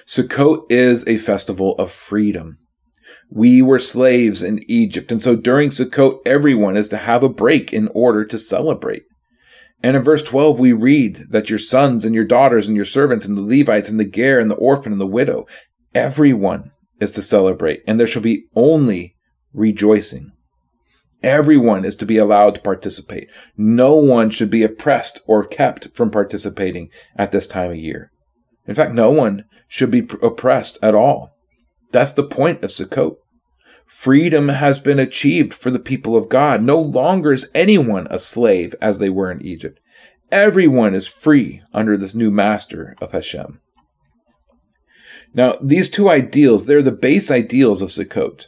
Sukkot 0.05 0.71
is 0.71 1.07
a 1.07 1.17
festival 1.17 1.75
of 1.75 1.91
freedom. 1.91 2.57
We 3.29 3.61
were 3.61 3.79
slaves 3.79 4.43
in 4.43 4.63
Egypt, 4.69 5.11
and 5.11 5.21
so 5.21 5.35
during 5.35 5.69
Sukkot, 5.69 6.19
everyone 6.25 6.77
is 6.77 6.89
to 6.89 6.97
have 6.97 7.23
a 7.23 7.29
break 7.29 7.73
in 7.73 7.89
order 7.93 8.25
to 8.25 8.37
celebrate. 8.37 9.03
And 9.83 9.95
in 9.95 10.03
verse 10.03 10.21
12, 10.21 10.59
we 10.59 10.73
read 10.73 11.15
that 11.29 11.49
your 11.49 11.59
sons 11.59 12.05
and 12.05 12.13
your 12.13 12.23
daughters 12.23 12.67
and 12.67 12.75
your 12.75 12.85
servants 12.85 13.25
and 13.25 13.35
the 13.35 13.41
Levites 13.41 13.89
and 13.89 13.99
the 13.99 14.05
Ger 14.05 14.39
and 14.39 14.49
the 14.49 14.55
orphan 14.55 14.91
and 14.91 15.01
the 15.01 15.07
widow, 15.07 15.47
everyone 15.95 16.71
is 16.99 17.11
to 17.13 17.21
celebrate, 17.21 17.81
and 17.87 17.99
there 17.99 18.07
shall 18.07 18.21
be 18.21 18.45
only 18.55 19.15
rejoicing. 19.53 20.31
Everyone 21.23 21.85
is 21.85 21.95
to 21.97 22.05
be 22.05 22.17
allowed 22.17 22.55
to 22.55 22.61
participate. 22.61 23.29
No 23.55 23.95
one 23.95 24.29
should 24.29 24.49
be 24.49 24.63
oppressed 24.63 25.21
or 25.27 25.45
kept 25.45 25.95
from 25.95 26.09
participating 26.09 26.89
at 27.15 27.31
this 27.31 27.47
time 27.47 27.71
of 27.71 27.77
year. 27.77 28.11
In 28.67 28.75
fact, 28.75 28.93
no 28.93 29.11
one 29.11 29.45
should 29.67 29.91
be 29.91 30.07
oppressed 30.21 30.77
at 30.81 30.95
all. 30.95 31.31
That's 31.91 32.11
the 32.11 32.23
point 32.23 32.63
of 32.63 32.71
Sukkot. 32.71 33.17
Freedom 33.85 34.49
has 34.49 34.79
been 34.79 34.99
achieved 34.99 35.53
for 35.53 35.69
the 35.69 35.79
people 35.79 36.15
of 36.15 36.29
God. 36.29 36.61
No 36.61 36.79
longer 36.79 37.33
is 37.33 37.49
anyone 37.53 38.07
a 38.09 38.19
slave 38.19 38.73
as 38.81 38.99
they 38.99 39.09
were 39.09 39.29
in 39.29 39.41
Egypt. 39.41 39.79
Everyone 40.31 40.93
is 40.93 41.07
free 41.07 41.61
under 41.73 41.97
this 41.97 42.15
new 42.15 42.31
master 42.31 42.95
of 43.01 43.11
Hashem. 43.11 43.59
Now, 45.33 45.55
these 45.61 45.89
two 45.89 46.09
ideals, 46.09 46.65
they're 46.65 46.81
the 46.81 46.91
base 46.91 47.29
ideals 47.29 47.81
of 47.81 47.89
Sukkot. 47.89 48.47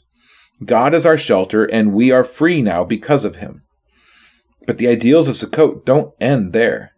God 0.63 0.93
is 0.93 1.05
our 1.05 1.17
shelter, 1.17 1.65
and 1.65 1.93
we 1.93 2.11
are 2.11 2.23
free 2.23 2.61
now 2.61 2.83
because 2.83 3.25
of 3.25 3.37
him. 3.37 3.63
But 4.65 4.77
the 4.77 4.87
ideals 4.87 5.27
of 5.27 5.35
Sukkot 5.35 5.83
don't 5.83 6.13
end 6.21 6.53
there. 6.53 6.92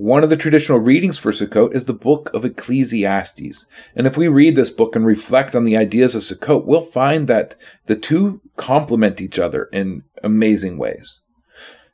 One 0.00 0.24
of 0.24 0.30
the 0.30 0.36
traditional 0.38 0.78
readings 0.78 1.18
for 1.18 1.30
Sukkot 1.30 1.74
is 1.74 1.84
the 1.84 1.92
book 1.92 2.30
of 2.32 2.42
Ecclesiastes. 2.42 3.66
And 3.94 4.06
if 4.06 4.16
we 4.16 4.28
read 4.28 4.56
this 4.56 4.70
book 4.70 4.96
and 4.96 5.04
reflect 5.04 5.54
on 5.54 5.64
the 5.64 5.76
ideas 5.76 6.14
of 6.14 6.22
Sukkot, 6.22 6.64
we'll 6.64 6.80
find 6.80 7.28
that 7.28 7.54
the 7.84 7.96
two 7.96 8.40
complement 8.56 9.20
each 9.20 9.38
other 9.38 9.68
in 9.74 10.04
amazing 10.24 10.78
ways. 10.78 11.20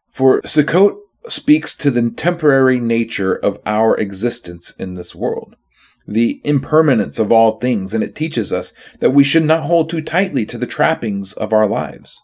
For 0.09 0.41
Sukkot 0.43 0.97
speaks 1.27 1.75
to 1.79 1.91
the 1.91 2.09
temporary 2.13 2.79
nature 2.79 3.35
of 3.35 3.59
our 3.67 3.97
existence 3.97 4.71
in 4.77 4.95
this 4.95 5.13
world, 5.13 5.57
the 6.07 6.41
impermanence 6.45 7.19
of 7.19 7.33
all 7.33 7.59
things, 7.59 7.93
and 7.93 8.05
it 8.05 8.15
teaches 8.15 8.53
us 8.53 8.73
that 9.01 9.11
we 9.11 9.25
should 9.25 9.43
not 9.43 9.65
hold 9.65 9.91
too 9.91 10.01
tightly 10.01 10.47
to 10.47 10.59
the 10.59 10.65
trappings 10.65 11.33
of 11.33 11.53
our 11.53 11.67
lives. 11.67 12.21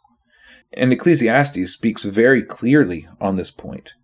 And 0.75 0.93
Ecclesiastes 0.93 1.73
speaks 1.73 2.05
very 2.05 2.45
clearly 2.45 3.09
on 3.21 3.35
this 3.35 3.51
point. 3.51 3.95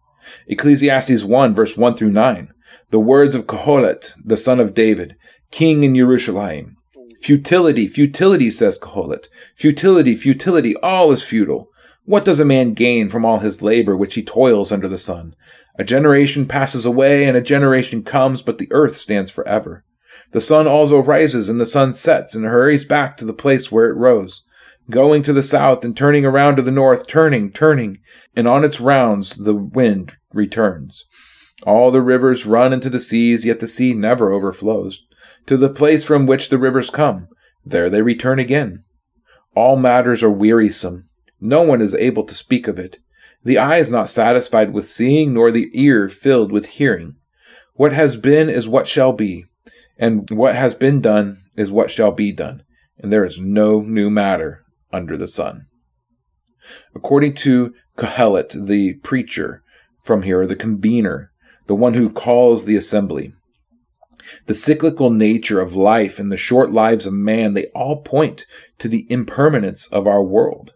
Ecclesiastes 0.47 1.25
1, 1.25 1.55
verse 1.55 1.77
1 1.77 1.95
through 1.95 2.11
9. 2.11 2.53
The 2.91 3.01
words 3.01 3.35
of 3.35 3.47
Kohelet, 3.47 4.15
the 4.25 4.37
son 4.37 4.61
of 4.61 4.75
David, 4.75 5.17
king 5.51 5.85
in 5.85 5.95
Jerusalem. 5.95 6.77
Futility, 7.21 7.89
futility, 7.89 8.51
says 8.51 8.79
Kohelet. 8.79 9.29
Futility, 9.57 10.15
futility, 10.15 10.77
all 10.77 11.11
is 11.11 11.23
futile. 11.23 11.69
What 12.05 12.25
does 12.25 12.41
a 12.41 12.45
man 12.45 12.73
gain 12.73 13.09
from 13.09 13.27
all 13.27 13.41
his 13.41 13.61
labor 13.61 13.97
which 13.97 14.15
he 14.15 14.23
toils 14.23 14.73
under 14.73 14.89
the 14.89 14.99
sun? 14.99 15.35
A 15.79 15.85
generation 15.85 16.47
passes 16.47 16.85
away 16.85 17.25
and 17.25 17.37
a 17.37 17.43
generation 17.43 18.03
comes, 18.03 18.41
but 18.41 18.59
the 18.59 18.69
earth 18.71 18.97
stands 18.97 19.31
forever. 19.31 19.85
The 20.33 20.41
sun 20.41 20.67
also 20.67 20.99
rises 20.99 21.49
and 21.49 21.61
the 21.61 21.67
sun 21.67 21.95
sets 21.95 22.35
and 22.35 22.45
hurries 22.45 22.85
back 22.85 23.17
to 23.19 23.25
the 23.25 23.33
place 23.33 23.71
where 23.71 23.91
it 23.91 23.97
rose 23.97 24.43
going 24.91 25.23
to 25.23 25.33
the 25.33 25.43
south 25.43 25.85
and 25.85 25.97
turning 25.97 26.25
around 26.25 26.57
to 26.57 26.63
the 26.63 26.71
north, 26.71 27.07
turning, 27.07 27.51
turning, 27.53 27.99
and 28.35 28.49
on 28.49 28.65
its 28.65 28.81
rounds 28.81 29.37
the 29.37 29.55
wind 29.55 30.17
returns. 30.33 31.05
All 31.65 31.91
the 31.91 32.01
rivers 32.01 32.47
run 32.47 32.73
into 32.73 32.89
the 32.89 33.01
seas, 33.01 33.45
yet 33.45 33.61
the 33.61 33.69
sea 33.69 33.93
never 33.93 34.33
overflows. 34.33 35.05
To 35.47 35.57
the 35.57 35.69
place 35.69 36.05
from 36.05 36.27
which 36.27 36.49
the 36.49 36.59
rivers 36.59 36.91
come, 36.91 37.29
there 37.65 37.91
they 37.91 38.03
return 38.03 38.39
again. 38.39 38.85
All 39.55 39.77
matters 39.77 40.23
are 40.23 40.31
wearisome. 40.31 41.09
No 41.41 41.63
one 41.63 41.81
is 41.81 41.95
able 41.95 42.25
to 42.25 42.35
speak 42.35 42.69
of 42.69 42.79
it. 42.79 42.99
The 43.45 43.59
eye 43.59 43.79
is 43.79 43.91
not 43.91 44.09
satisfied 44.09 44.73
with 44.73 44.87
seeing, 44.87 45.35
nor 45.35 45.51
the 45.51 45.71
ear 45.73 46.09
filled 46.09 46.53
with 46.53 46.67
hearing. 46.67 47.17
What 47.75 47.93
has 47.93 48.17
been 48.17 48.49
is 48.49 48.69
what 48.69 48.89
shall 48.89 49.13
be, 49.13 49.45
and 49.97 50.29
what 50.31 50.55
has 50.55 50.75
been 50.75 51.01
done 51.01 51.39
is 51.57 51.71
what 51.71 51.91
shall 51.91 52.13
be 52.13 52.33
done, 52.33 52.65
and 52.99 53.13
there 53.13 53.25
is 53.25 53.39
no 53.39 53.81
new 53.81 54.11
matter 54.11 54.65
under 54.93 55.17
the 55.17 55.29
sun. 55.29 55.67
According 56.95 57.35
to 57.37 57.75
Kohelet, 57.97 58.67
the 58.67 58.95
preacher 58.95 59.63
from 60.03 60.23
here, 60.23 60.47
the 60.47 60.57
convener, 60.57 61.33
the 61.67 61.75
one 61.75 61.95
who 61.95 62.11
calls 62.11 62.65
the 62.65 62.77
assembly, 62.77 63.33
the 64.47 64.55
cyclical 64.55 65.11
nature 65.11 65.61
of 65.61 65.75
life 65.75 66.19
and 66.19 66.31
the 66.31 66.37
short 66.37 66.73
lives 66.73 67.07
of 67.07 67.13
man, 67.13 67.55
they 67.55 67.67
all 67.75 68.03
point 68.03 68.47
to 68.79 68.89
the 68.89 69.07
impermanence 69.11 69.87
of 69.89 70.07
our 70.07 70.23
world. 70.23 70.73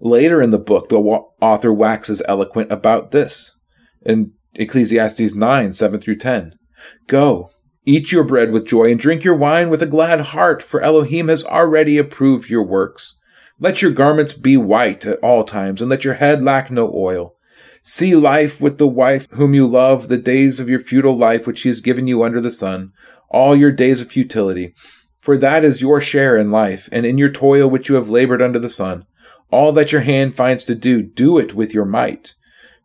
Later 0.00 0.40
in 0.40 0.50
the 0.50 0.58
book, 0.58 0.88
the 0.88 0.98
author 0.98 1.72
waxes 1.72 2.22
eloquent 2.26 2.72
about 2.72 3.10
this 3.10 3.52
in 4.02 4.32
Ecclesiastes 4.54 5.34
9 5.34 5.72
7 5.72 6.00
through 6.00 6.16
10. 6.16 6.54
Go, 7.06 7.50
eat 7.84 8.12
your 8.12 8.24
bread 8.24 8.52
with 8.52 8.66
joy 8.66 8.90
and 8.90 9.00
drink 9.00 9.24
your 9.24 9.36
wine 9.36 9.68
with 9.68 9.82
a 9.82 9.86
glad 9.86 10.20
heart, 10.20 10.62
for 10.62 10.80
Elohim 10.80 11.28
has 11.28 11.44
already 11.44 11.98
approved 11.98 12.48
your 12.48 12.64
works. 12.64 13.15
Let 13.58 13.80
your 13.80 13.90
garments 13.90 14.34
be 14.34 14.56
white 14.56 15.06
at 15.06 15.18
all 15.20 15.44
times, 15.44 15.80
and 15.80 15.88
let 15.88 16.04
your 16.04 16.14
head 16.14 16.42
lack 16.42 16.70
no 16.70 16.92
oil. 16.94 17.36
See 17.82 18.14
life 18.14 18.60
with 18.60 18.78
the 18.78 18.86
wife 18.86 19.26
whom 19.30 19.54
you 19.54 19.66
love, 19.66 20.08
the 20.08 20.18
days 20.18 20.60
of 20.60 20.68
your 20.68 20.80
futile 20.80 21.16
life 21.16 21.46
which 21.46 21.62
he 21.62 21.68
has 21.68 21.80
given 21.80 22.06
you 22.06 22.22
under 22.22 22.40
the 22.40 22.50
sun, 22.50 22.92
all 23.30 23.56
your 23.56 23.72
days 23.72 24.02
of 24.02 24.10
futility. 24.10 24.74
For 25.20 25.38
that 25.38 25.64
is 25.64 25.80
your 25.80 26.00
share 26.00 26.36
in 26.36 26.50
life, 26.50 26.88
and 26.92 27.06
in 27.06 27.16
your 27.16 27.30
toil 27.30 27.70
which 27.70 27.88
you 27.88 27.94
have 27.94 28.10
labored 28.10 28.42
under 28.42 28.58
the 28.58 28.68
sun. 28.68 29.06
All 29.50 29.72
that 29.72 29.92
your 29.92 30.02
hand 30.02 30.36
finds 30.36 30.64
to 30.64 30.74
do, 30.74 31.02
do 31.02 31.38
it 31.38 31.54
with 31.54 31.72
your 31.72 31.84
might. 31.84 32.34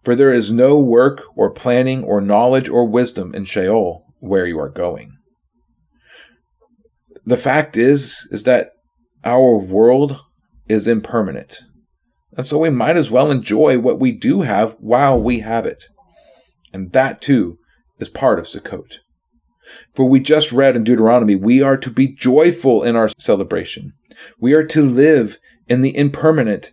For 0.04 0.16
there 0.16 0.32
is 0.32 0.52
no 0.52 0.80
work, 0.80 1.22
or 1.36 1.52
planning, 1.52 2.04
or 2.04 2.22
knowledge, 2.22 2.70
or 2.70 2.88
wisdom 2.88 3.36
in 3.36 3.46
Sheol, 3.46 4.06
where 4.20 4.46
you 4.46 4.60
are 4.60 4.70
going. 4.70 5.18
The 7.26 7.38
fact 7.38 7.76
is, 7.76 8.28
is 8.32 8.44
that 8.44 8.72
our 9.24 9.58
world 9.58 10.20
is 10.72 10.88
impermanent. 10.88 11.60
And 12.38 12.46
so 12.46 12.60
we 12.60 12.70
might 12.70 12.96
as 12.96 13.12
well 13.12 13.30
enjoy 13.30 13.78
what 13.78 14.00
we 14.00 14.12
do 14.12 14.42
have 14.42 14.76
while 14.80 15.22
we 15.22 15.40
have 15.40 15.66
it. 15.66 15.86
And 16.74 16.94
that 16.94 17.22
too 17.22 17.60
is 18.00 18.10
part 18.10 18.40
of 18.40 18.46
Sukkot. 18.46 19.00
For 19.94 20.08
we 20.08 20.20
just 20.20 20.52
read 20.52 20.76
in 20.76 20.84
Deuteronomy, 20.84 21.36
we 21.36 21.62
are 21.62 21.78
to 21.78 21.90
be 21.90 22.08
joyful 22.08 22.84
in 22.84 22.96
our 22.96 23.10
celebration. 23.18 23.92
We 24.40 24.54
are 24.54 24.66
to 24.66 24.88
live 24.88 25.38
in 25.68 25.82
the 25.82 25.96
impermanent 25.96 26.72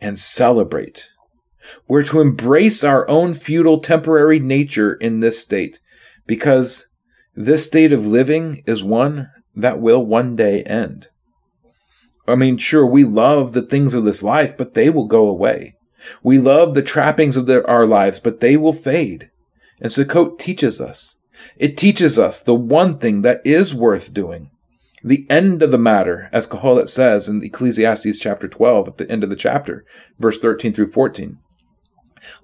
and 0.00 0.18
celebrate. 0.18 1.08
We're 1.88 2.04
to 2.04 2.20
embrace 2.20 2.82
our 2.82 3.08
own 3.08 3.34
futile 3.34 3.80
temporary 3.80 4.38
nature 4.38 4.94
in 4.94 5.20
this 5.20 5.40
state 5.40 5.80
because 6.26 6.88
this 7.34 7.64
state 7.64 7.92
of 7.92 8.06
living 8.06 8.62
is 8.66 8.82
one 8.82 9.30
that 9.54 9.80
will 9.80 10.04
one 10.04 10.36
day 10.36 10.62
end. 10.62 11.08
I 12.30 12.34
mean, 12.36 12.58
sure, 12.58 12.86
we 12.86 13.04
love 13.04 13.52
the 13.52 13.62
things 13.62 13.94
of 13.94 14.04
this 14.04 14.22
life, 14.22 14.56
but 14.56 14.74
they 14.74 14.90
will 14.90 15.06
go 15.06 15.26
away. 15.26 15.74
We 16.22 16.38
love 16.38 16.74
the 16.74 16.82
trappings 16.82 17.36
of 17.36 17.48
our 17.50 17.86
lives, 17.86 18.20
but 18.20 18.40
they 18.40 18.56
will 18.56 18.72
fade. 18.72 19.30
And 19.80 19.90
Sukkot 19.90 20.38
teaches 20.38 20.80
us 20.80 21.16
It 21.56 21.76
teaches 21.76 22.18
us 22.18 22.40
the 22.40 22.54
one 22.54 22.98
thing 22.98 23.22
that 23.22 23.40
is 23.44 23.74
worth 23.74 24.12
doing. 24.12 24.50
The 25.02 25.26
end 25.30 25.62
of 25.62 25.70
the 25.70 25.78
matter, 25.78 26.28
as 26.32 26.46
Kohelet 26.46 26.88
says 26.90 27.26
in 27.26 27.42
Ecclesiastes 27.42 28.18
chapter 28.18 28.48
12 28.48 28.88
at 28.88 28.98
the 28.98 29.10
end 29.10 29.24
of 29.24 29.30
the 29.30 29.36
chapter, 29.36 29.84
verse 30.18 30.38
13 30.38 30.74
through 30.74 30.88
14. 30.88 31.38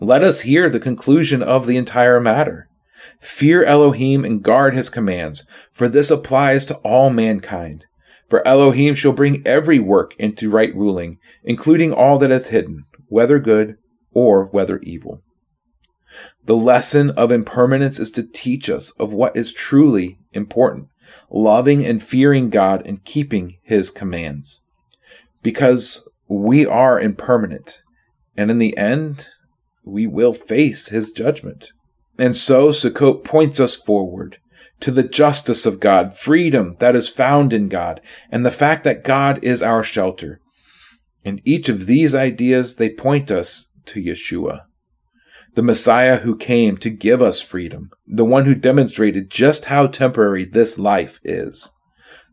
Let 0.00 0.22
us 0.22 0.40
hear 0.40 0.70
the 0.70 0.80
conclusion 0.80 1.42
of 1.42 1.66
the 1.66 1.76
entire 1.76 2.18
matter. 2.18 2.68
Fear 3.20 3.64
Elohim 3.64 4.24
and 4.24 4.42
guard 4.42 4.74
his 4.74 4.88
commands, 4.88 5.44
for 5.72 5.88
this 5.88 6.10
applies 6.10 6.64
to 6.66 6.76
all 6.76 7.10
mankind. 7.10 7.84
For 8.28 8.46
Elohim 8.46 8.94
shall 8.94 9.12
bring 9.12 9.46
every 9.46 9.78
work 9.78 10.14
into 10.18 10.50
right 10.50 10.74
ruling, 10.74 11.18
including 11.44 11.92
all 11.92 12.18
that 12.18 12.30
is 12.30 12.48
hidden, 12.48 12.84
whether 13.08 13.38
good 13.38 13.76
or 14.12 14.46
whether 14.46 14.78
evil. 14.78 15.22
The 16.44 16.56
lesson 16.56 17.10
of 17.10 17.30
impermanence 17.30 17.98
is 17.98 18.10
to 18.12 18.26
teach 18.26 18.70
us 18.70 18.90
of 18.92 19.12
what 19.12 19.36
is 19.36 19.52
truly 19.52 20.18
important, 20.32 20.88
loving 21.30 21.84
and 21.84 22.02
fearing 22.02 22.50
God 22.50 22.86
and 22.86 23.04
keeping 23.04 23.58
his 23.62 23.90
commands. 23.90 24.60
Because 25.42 26.08
we 26.28 26.66
are 26.66 26.98
impermanent, 26.98 27.82
and 28.36 28.50
in 28.50 28.58
the 28.58 28.76
end, 28.76 29.28
we 29.84 30.06
will 30.06 30.32
face 30.32 30.88
his 30.88 31.12
judgment. 31.12 31.70
And 32.18 32.36
so 32.36 32.70
Sukkot 32.70 33.22
points 33.22 33.60
us 33.60 33.74
forward 33.74 34.38
to 34.80 34.90
the 34.90 35.02
justice 35.02 35.66
of 35.66 35.80
God, 35.80 36.16
freedom 36.16 36.76
that 36.78 36.96
is 36.96 37.08
found 37.08 37.52
in 37.52 37.68
God, 37.68 38.00
and 38.30 38.44
the 38.44 38.50
fact 38.50 38.84
that 38.84 39.04
God 39.04 39.42
is 39.42 39.62
our 39.62 39.82
shelter. 39.82 40.40
In 41.24 41.40
each 41.44 41.68
of 41.68 41.86
these 41.86 42.14
ideas, 42.14 42.76
they 42.76 42.90
point 42.90 43.30
us 43.30 43.70
to 43.86 44.02
Yeshua, 44.02 44.62
the 45.54 45.62
Messiah 45.62 46.18
who 46.18 46.36
came 46.36 46.76
to 46.78 46.90
give 46.90 47.22
us 47.22 47.40
freedom, 47.40 47.90
the 48.06 48.24
one 48.24 48.44
who 48.44 48.54
demonstrated 48.54 49.30
just 49.30 49.66
how 49.66 49.86
temporary 49.86 50.44
this 50.44 50.78
life 50.78 51.18
is, 51.24 51.70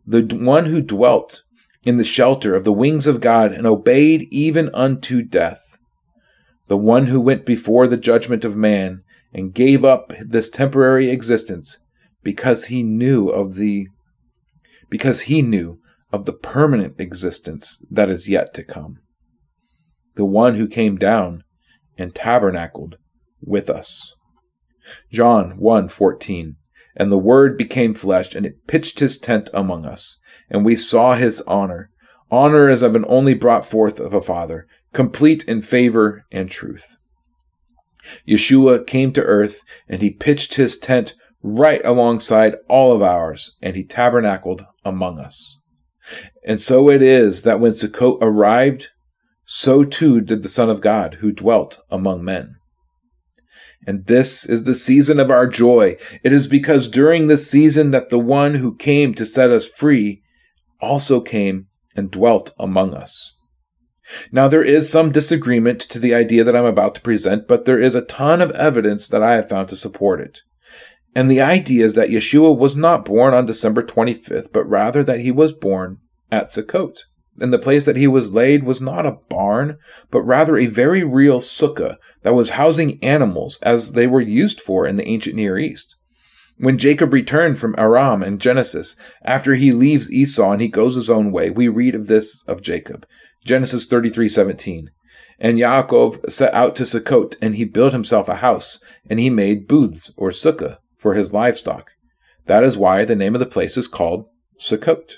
the 0.05 0.23
one 0.39 0.65
who 0.65 0.81
dwelt 0.81 1.43
in 1.85 1.95
the 1.95 2.03
shelter 2.03 2.55
of 2.55 2.63
the 2.63 2.73
wings 2.73 3.07
of 3.07 3.21
God 3.21 3.51
and 3.51 3.65
obeyed 3.65 4.27
even 4.31 4.69
unto 4.73 5.21
death, 5.21 5.77
the 6.67 6.77
one 6.77 7.07
who 7.07 7.21
went 7.21 7.45
before 7.45 7.87
the 7.87 7.97
judgment 7.97 8.43
of 8.45 8.55
man 8.55 9.03
and 9.33 9.53
gave 9.53 9.83
up 9.83 10.13
this 10.19 10.49
temporary 10.49 11.09
existence 11.09 11.82
because 12.23 12.65
he 12.65 12.83
knew 12.83 13.29
of 13.29 13.55
the 13.55 13.87
because 14.89 15.21
he 15.21 15.41
knew 15.41 15.79
of 16.11 16.25
the 16.25 16.33
permanent 16.33 16.99
existence 16.99 17.83
that 17.89 18.09
is 18.09 18.29
yet 18.29 18.53
to 18.53 18.63
come. 18.63 18.99
The 20.15 20.25
one 20.25 20.55
who 20.55 20.67
came 20.67 20.97
down 20.97 21.43
and 21.97 22.13
tabernacled 22.13 22.97
with 23.41 23.69
us. 23.69 24.13
John 25.11 25.57
1:14 25.59 26.55
And 26.95 27.11
the 27.11 27.17
word 27.17 27.57
became 27.57 27.93
flesh 27.93 28.35
and 28.35 28.45
it 28.45 28.67
pitched 28.67 28.99
his 28.99 29.17
tent 29.17 29.49
among 29.53 29.85
us 29.85 30.19
and 30.49 30.63
we 30.63 30.75
saw 30.75 31.15
his 31.15 31.41
honor 31.41 31.89
honor 32.29 32.69
as 32.69 32.81
of 32.81 32.95
an 32.95 33.05
only 33.07 33.33
brought 33.33 33.65
forth 33.65 33.99
of 33.99 34.13
a 34.13 34.21
father 34.21 34.67
complete 34.93 35.43
in 35.45 35.61
favor 35.61 36.25
and 36.31 36.49
truth. 36.49 36.95
Yeshua 38.27 38.85
came 38.85 39.11
to 39.13 39.23
earth 39.23 39.61
and 39.87 40.01
he 40.01 40.11
pitched 40.11 40.55
his 40.55 40.77
tent 40.77 41.15
right 41.43 41.83
alongside 41.85 42.55
all 42.69 42.93
of 42.93 43.01
ours 43.01 43.51
and 43.61 43.75
he 43.75 43.83
tabernacled 43.83 44.65
among 44.83 45.19
us. 45.19 45.59
And 46.45 46.61
so 46.61 46.89
it 46.89 47.01
is 47.01 47.43
that 47.43 47.59
when 47.59 47.73
Sukkot 47.73 48.17
arrived, 48.21 48.89
so 49.45 49.83
too 49.83 50.21
did 50.21 50.41
the 50.41 50.49
Son 50.49 50.69
of 50.69 50.81
God 50.81 51.15
who 51.15 51.31
dwelt 51.31 51.79
among 51.91 52.23
men. 52.23 52.55
And 53.85 54.05
this 54.05 54.45
is 54.45 54.63
the 54.63 54.73
season 54.73 55.19
of 55.19 55.29
our 55.29 55.45
joy. 55.45 55.97
It 56.23 56.31
is 56.31 56.47
because 56.47 56.87
during 56.87 57.27
this 57.27 57.49
season 57.49 57.91
that 57.91 58.09
the 58.09 58.19
one 58.19 58.55
who 58.55 58.75
came 58.75 59.13
to 59.15 59.25
set 59.25 59.49
us 59.49 59.67
free 59.67 60.23
also 60.79 61.19
came 61.19 61.67
and 61.95 62.09
dwelt 62.09 62.51
among 62.57 62.93
us. 62.93 63.33
Now, 64.31 64.47
there 64.47 64.63
is 64.63 64.89
some 64.89 65.11
disagreement 65.11 65.79
to 65.81 65.99
the 65.99 66.13
idea 66.13 66.43
that 66.43 66.55
I'm 66.55 66.65
about 66.65 66.95
to 66.95 67.01
present, 67.01 67.47
but 67.47 67.65
there 67.65 67.79
is 67.79 67.95
a 67.95 68.01
ton 68.01 68.41
of 68.41 68.51
evidence 68.51 69.07
that 69.07 69.23
I 69.23 69.35
have 69.35 69.49
found 69.49 69.69
to 69.69 69.75
support 69.75 70.19
it. 70.19 70.41
And 71.15 71.29
the 71.29 71.41
idea 71.41 71.85
is 71.85 71.93
that 71.93 72.09
Yeshua 72.09 72.57
was 72.57 72.75
not 72.75 73.05
born 73.05 73.33
on 73.33 73.45
December 73.45 73.83
25th, 73.83 74.51
but 74.51 74.67
rather 74.67 75.03
that 75.03 75.19
he 75.19 75.31
was 75.31 75.51
born 75.51 75.99
at 76.31 76.45
Sukkot. 76.45 76.97
And 77.39 77.51
the 77.51 77.59
place 77.59 77.85
that 77.85 77.97
he 77.97 78.07
was 78.07 78.33
laid 78.33 78.63
was 78.63 78.81
not 78.81 79.05
a 79.05 79.17
barn, 79.29 79.77
but 80.11 80.21
rather 80.21 80.57
a 80.57 80.67
very 80.67 81.03
real 81.03 81.39
sukkah 81.39 81.97
that 82.21 82.35
was 82.35 82.51
housing 82.51 83.03
animals 83.03 83.57
as 83.61 83.93
they 83.93 84.05
were 84.05 84.21
used 84.21 84.61
for 84.61 84.85
in 84.85 84.97
the 84.97 85.07
ancient 85.07 85.35
Near 85.35 85.57
East. 85.57 85.95
When 86.57 86.77
Jacob 86.77 87.11
returned 87.11 87.57
from 87.57 87.73
Aram 87.77 88.21
in 88.21 88.37
Genesis, 88.37 88.95
after 89.23 89.55
he 89.55 89.71
leaves 89.71 90.11
Esau 90.11 90.51
and 90.51 90.61
he 90.61 90.67
goes 90.67 90.95
his 90.95 91.09
own 91.09 91.31
way, 91.31 91.49
we 91.49 91.67
read 91.67 91.95
of 91.95 92.07
this 92.07 92.43
of 92.47 92.61
Jacob. 92.61 93.07
Genesis 93.43 93.87
33:17. 93.87 94.89
And 95.39 95.57
Yaakov 95.57 96.31
set 96.31 96.53
out 96.53 96.75
to 96.75 96.83
Sukkot, 96.83 97.35
and 97.41 97.55
he 97.55 97.65
built 97.65 97.93
himself 97.93 98.29
a 98.29 98.35
house, 98.35 98.79
and 99.09 99.19
he 99.19 99.31
made 99.31 99.67
booths 99.67 100.13
or 100.15 100.29
sukkah 100.29 100.77
for 101.03 101.13
his 101.13 101.33
livestock. 101.33 101.91
That 102.47 102.63
is 102.63 102.77
why 102.77 103.05
the 103.05 103.15
name 103.15 103.35
of 103.35 103.39
the 103.39 103.45
place 103.45 103.77
is 103.77 103.87
called 103.87 104.25
Sukkot. 104.59 105.17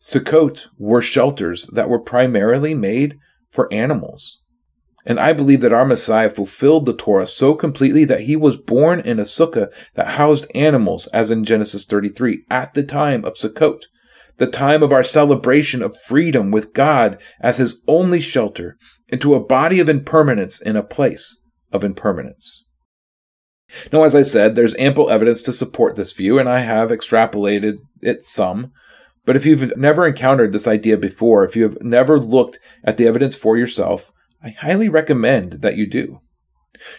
Sukkot 0.00 0.66
were 0.78 1.02
shelters 1.02 1.68
that 1.74 1.88
were 1.88 2.00
primarily 2.00 2.74
made 2.74 3.18
for 3.50 3.72
animals. 3.72 4.40
And 5.06 5.20
I 5.20 5.34
believe 5.34 5.60
that 5.60 5.72
our 5.72 5.84
Messiah 5.84 6.30
fulfilled 6.30 6.86
the 6.86 6.96
Torah 6.96 7.26
so 7.26 7.54
completely 7.54 8.04
that 8.06 8.22
he 8.22 8.36
was 8.36 8.56
born 8.56 9.00
in 9.00 9.20
a 9.20 9.24
sukkah 9.24 9.70
that 9.94 10.16
housed 10.16 10.46
animals, 10.54 11.06
as 11.08 11.30
in 11.30 11.44
Genesis 11.44 11.84
33, 11.84 12.44
at 12.50 12.72
the 12.72 12.82
time 12.82 13.24
of 13.24 13.34
Sukkot 13.34 13.82
the 14.36 14.46
time 14.46 14.82
of 14.82 14.92
our 14.92 15.04
celebration 15.04 15.82
of 15.82 16.00
freedom 16.06 16.50
with 16.50 16.72
God 16.72 17.20
as 17.40 17.58
his 17.58 17.82
only 17.86 18.20
shelter, 18.20 18.76
into 19.08 19.34
a 19.34 19.44
body 19.44 19.78
of 19.78 19.88
impermanence 19.88 20.60
in 20.60 20.76
a 20.76 20.82
place 20.82 21.42
of 21.70 21.84
impermanence. 21.84 22.64
Now, 23.92 24.04
as 24.04 24.14
I 24.14 24.22
said, 24.22 24.54
there's 24.54 24.76
ample 24.76 25.10
evidence 25.10 25.42
to 25.42 25.52
support 25.52 25.96
this 25.96 26.12
view, 26.12 26.38
and 26.38 26.48
I 26.48 26.60
have 26.60 26.90
extrapolated 26.90 27.78
it 28.00 28.24
some. 28.24 28.72
But 29.24 29.36
if 29.36 29.46
you've 29.46 29.76
never 29.76 30.06
encountered 30.06 30.52
this 30.52 30.66
idea 30.66 30.96
before, 30.96 31.44
if 31.44 31.56
you 31.56 31.62
have 31.62 31.80
never 31.80 32.18
looked 32.18 32.58
at 32.84 32.98
the 32.98 33.06
evidence 33.06 33.34
for 33.34 33.56
yourself, 33.56 34.12
I 34.42 34.50
highly 34.50 34.88
recommend 34.88 35.62
that 35.62 35.76
you 35.76 35.88
do. 35.88 36.20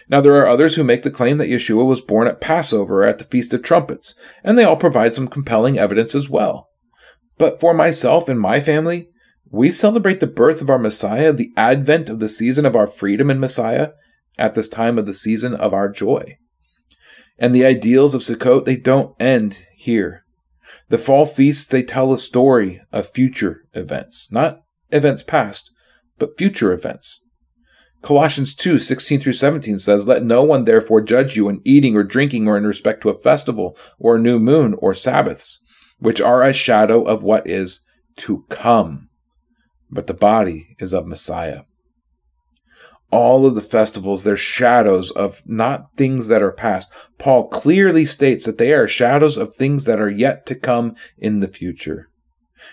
Now, 0.08 0.20
there 0.20 0.34
are 0.34 0.48
others 0.48 0.74
who 0.74 0.84
make 0.84 1.02
the 1.02 1.10
claim 1.10 1.38
that 1.38 1.48
Yeshua 1.48 1.86
was 1.86 2.00
born 2.00 2.26
at 2.26 2.40
Passover 2.40 3.04
at 3.04 3.18
the 3.18 3.24
Feast 3.24 3.52
of 3.54 3.62
Trumpets, 3.62 4.14
and 4.42 4.58
they 4.58 4.64
all 4.64 4.76
provide 4.76 5.14
some 5.14 5.28
compelling 5.28 5.78
evidence 5.78 6.14
as 6.14 6.28
well. 6.28 6.68
But 7.38 7.60
for 7.60 7.74
myself 7.74 8.28
and 8.28 8.40
my 8.40 8.58
family, 8.58 9.08
we 9.48 9.70
celebrate 9.70 10.20
the 10.20 10.26
birth 10.26 10.60
of 10.60 10.70
our 10.70 10.78
Messiah, 10.78 11.32
the 11.32 11.52
advent 11.56 12.08
of 12.08 12.18
the 12.18 12.28
season 12.28 12.66
of 12.66 12.74
our 12.74 12.86
freedom 12.86 13.30
in 13.30 13.38
Messiah, 13.38 13.90
at 14.38 14.54
this 14.54 14.68
time 14.68 14.98
of 14.98 15.06
the 15.06 15.14
season 15.14 15.54
of 15.54 15.72
our 15.72 15.88
joy. 15.88 16.38
And 17.38 17.54
the 17.54 17.64
ideals 17.64 18.14
of 18.14 18.22
Sukkot, 18.22 18.64
they 18.64 18.76
don't 18.76 19.14
end 19.20 19.66
here. 19.76 20.24
The 20.88 20.98
fall 20.98 21.26
feasts, 21.26 21.66
they 21.66 21.82
tell 21.82 22.12
a 22.12 22.18
story 22.18 22.80
of 22.92 23.10
future 23.10 23.64
events, 23.74 24.28
not 24.30 24.62
events 24.90 25.22
past, 25.22 25.72
but 26.18 26.38
future 26.38 26.72
events. 26.72 27.24
Colossians 28.02 28.54
2, 28.54 28.78
16 28.78 29.20
through 29.20 29.32
17 29.32 29.78
says, 29.78 30.06
Let 30.06 30.22
no 30.22 30.44
one 30.44 30.64
therefore 30.64 31.00
judge 31.00 31.36
you 31.36 31.48
in 31.48 31.60
eating 31.64 31.96
or 31.96 32.04
drinking 32.04 32.46
or 32.46 32.56
in 32.56 32.66
respect 32.66 33.02
to 33.02 33.08
a 33.08 33.18
festival 33.18 33.76
or 33.98 34.16
a 34.16 34.20
new 34.20 34.38
moon 34.38 34.74
or 34.78 34.94
Sabbaths 34.94 35.58
which 35.98 36.20
are 36.20 36.42
a 36.42 36.52
shadow 36.52 37.02
of 37.02 37.22
what 37.22 37.46
is 37.46 37.80
to 38.16 38.44
come. 38.48 39.08
But 39.90 40.06
the 40.06 40.14
body 40.14 40.76
is 40.78 40.92
of 40.92 41.06
Messiah. 41.06 41.62
All 43.10 43.46
of 43.46 43.54
the 43.54 43.60
festivals, 43.60 44.24
they're 44.24 44.36
shadows 44.36 45.10
of 45.12 45.42
not 45.46 45.94
things 45.94 46.28
that 46.28 46.42
are 46.42 46.52
past. 46.52 46.92
Paul 47.18 47.48
clearly 47.48 48.04
states 48.04 48.44
that 48.46 48.58
they 48.58 48.72
are 48.72 48.88
shadows 48.88 49.36
of 49.36 49.54
things 49.54 49.84
that 49.84 50.00
are 50.00 50.10
yet 50.10 50.44
to 50.46 50.54
come 50.54 50.96
in 51.16 51.40
the 51.40 51.48
future. 51.48 52.10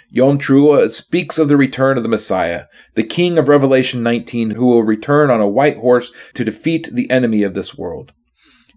Yom 0.10 0.40
Teruah 0.40 0.90
speaks 0.92 1.38
of 1.38 1.50
the 1.50 1.58
return 1.58 1.98
of 1.98 2.04
the 2.04 2.10
Messiah, 2.10 2.66
the 2.96 3.04
King 3.04 3.38
of 3.38 3.48
Revelation 3.48 4.02
19, 4.02 4.52
who 4.52 4.66
will 4.66 4.84
return 4.84 5.30
on 5.30 5.42
a 5.42 5.48
white 5.48 5.78
horse 5.78 6.12
to 6.34 6.44
defeat 6.44 6.90
the 6.92 7.10
enemy 7.12 7.44
of 7.44 7.54
this 7.54 7.78
world. 7.78 8.12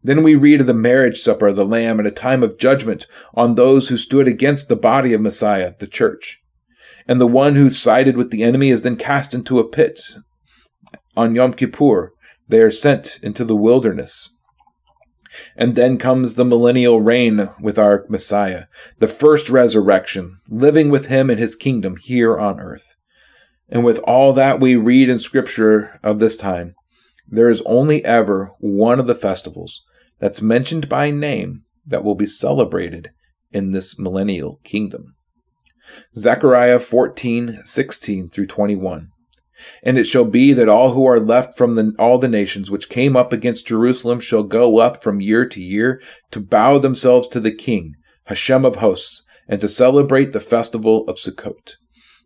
Then 0.03 0.23
we 0.23 0.35
read 0.35 0.61
of 0.61 0.67
the 0.67 0.75
marriage 0.75 1.19
supper 1.19 1.49
of 1.49 1.57
the 1.57 1.65
Lamb 1.65 1.99
and 1.99 2.07
a 2.07 2.13
time 2.13 2.43
of 2.43 2.59
judgment 2.59 3.07
on 3.35 3.55
those 3.55 3.89
who 3.89 3.97
stood 3.97 4.29
against 4.29 4.69
the 4.69 4.77
body 4.77 5.13
of 5.13 5.21
Messiah, 5.21 5.75
the 5.79 5.87
church. 5.87 6.43
And 7.09 7.21
the 7.21 7.27
one 7.27 7.55
who 7.55 7.71
sided 7.71 8.17
with 8.17 8.31
the 8.31 8.43
enemy 8.43 8.71
is 8.71 8.83
then 8.83 8.97
cast 8.97 9.35
into 9.35 9.59
a 9.59 9.69
pit. 9.69 10.01
On 11.17 11.35
Yom 11.35 11.55
Kippur, 11.55 12.13
they 12.49 12.61
are 12.61 12.71
sent 12.71 13.19
into 13.23 13.45
the 13.45 13.57
wilderness. 13.57 14.31
And 15.57 15.75
then 15.75 15.99
comes 15.99 16.35
the 16.35 16.45
millennial 16.45 17.01
reign 17.01 17.51
with 17.61 17.79
our 17.79 18.07
Messiah, 18.09 18.65
the 18.99 19.09
first 19.09 19.51
resurrection, 19.51 20.39
living 20.49 20.89
with 20.89 21.07
him 21.07 21.31
in 21.31 21.39
his 21.39 21.57
kingdom 21.57 21.97
here 21.97 22.39
on 22.39 22.61
earth. 22.61 22.95
And 23.69 23.85
with 23.85 23.99
all 24.01 24.33
that 24.35 24.61
we 24.61 24.77
read 24.77 25.09
in 25.09 25.19
Scripture 25.19 25.99
of 26.03 26.19
this 26.21 26.37
time, 26.37 26.75
there 27.29 27.51
is 27.51 27.63
only 27.67 28.05
ever 28.05 28.53
one 28.61 29.01
of 29.01 29.07
the 29.07 29.15
festivals 29.15 29.85
that's 30.19 30.41
mentioned 30.41 30.89
by 30.89 31.11
name 31.11 31.65
that 31.87 32.05
will 32.05 32.15
be 32.15 32.27
celebrated 32.27 33.11
in 33.51 33.73
this 33.73 33.99
millennial 33.99 34.61
kingdom. 34.65 35.17
Zechariah 36.17 36.81
14, 36.81 37.63
16 37.65 38.29
through 38.29 38.47
21. 38.47 39.11
And 39.83 39.97
it 39.97 40.05
shall 40.05 40.25
be 40.25 40.53
that 40.53 40.69
all 40.69 40.93
who 40.93 41.07
are 41.07 41.21
left 41.21 41.57
from 41.57 41.75
the, 41.75 41.95
all 41.99 42.19
the 42.19 42.29
nations 42.29 42.71
which 42.71 42.89
came 42.89 43.17
up 43.17 43.33
against 43.33 43.67
Jerusalem 43.67 44.21
shall 44.21 44.43
go 44.43 44.79
up 44.79 45.03
from 45.03 45.21
year 45.21 45.47
to 45.49 45.61
year 45.61 46.01
to 46.31 46.41
bow 46.41 46.79
themselves 46.79 47.29
to 47.29 47.41
the 47.41 47.55
king, 47.55 47.95
Hashem 48.25 48.65
of 48.65 48.77
hosts, 48.77 49.23
and 49.49 49.61
to 49.61 49.69
celebrate 49.69 50.33
the 50.33 50.41
festival 50.41 51.05
of 51.09 51.17
Sukkot. 51.17 51.77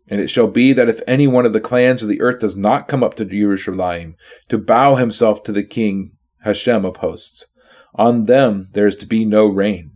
And 0.07 0.19
it 0.19 0.29
shall 0.29 0.47
be 0.47 0.73
that 0.73 0.89
if 0.89 1.01
any 1.07 1.27
one 1.27 1.45
of 1.45 1.53
the 1.53 1.61
clans 1.61 2.03
of 2.03 2.09
the 2.09 2.21
earth 2.21 2.41
does 2.41 2.57
not 2.57 2.87
come 2.87 3.03
up 3.03 3.13
to 3.15 3.25
Jerusalem 3.25 4.15
to 4.49 4.57
bow 4.57 4.95
himself 4.95 5.43
to 5.43 5.51
the 5.51 5.63
king, 5.63 6.11
Hashem 6.43 6.83
of 6.83 6.97
hosts, 6.97 7.47
on 7.95 8.25
them 8.25 8.69
there 8.73 8.87
is 8.87 8.95
to 8.97 9.05
be 9.05 9.25
no 9.25 9.47
rain. 9.47 9.91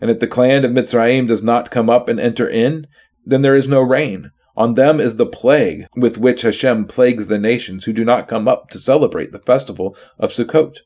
And 0.00 0.10
if 0.10 0.20
the 0.20 0.26
clan 0.26 0.64
of 0.64 0.70
Mitzrayim 0.70 1.26
does 1.26 1.42
not 1.42 1.70
come 1.70 1.90
up 1.90 2.08
and 2.08 2.18
enter 2.18 2.48
in, 2.48 2.86
then 3.24 3.42
there 3.42 3.56
is 3.56 3.68
no 3.68 3.82
rain. 3.82 4.30
On 4.60 4.74
them 4.74 5.00
is 5.00 5.16
the 5.16 5.24
plague 5.24 5.86
with 5.96 6.18
which 6.18 6.42
Hashem 6.42 6.84
plagues 6.84 7.28
the 7.28 7.38
nations 7.38 7.86
who 7.86 7.94
do 7.94 8.04
not 8.04 8.28
come 8.28 8.46
up 8.46 8.68
to 8.68 8.78
celebrate 8.78 9.30
the 9.30 9.38
festival 9.38 9.96
of 10.18 10.32
Sukkot. 10.32 10.80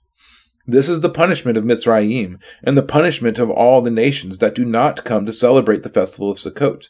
This 0.64 0.88
is 0.88 1.00
the 1.00 1.08
punishment 1.08 1.58
of 1.58 1.64
Mitzrayim, 1.64 2.36
and 2.62 2.76
the 2.76 2.84
punishment 2.84 3.36
of 3.40 3.50
all 3.50 3.82
the 3.82 3.90
nations 3.90 4.38
that 4.38 4.54
do 4.54 4.64
not 4.64 5.02
come 5.02 5.26
to 5.26 5.32
celebrate 5.32 5.82
the 5.82 5.88
festival 5.88 6.30
of 6.30 6.38
Sukkot. 6.38 6.86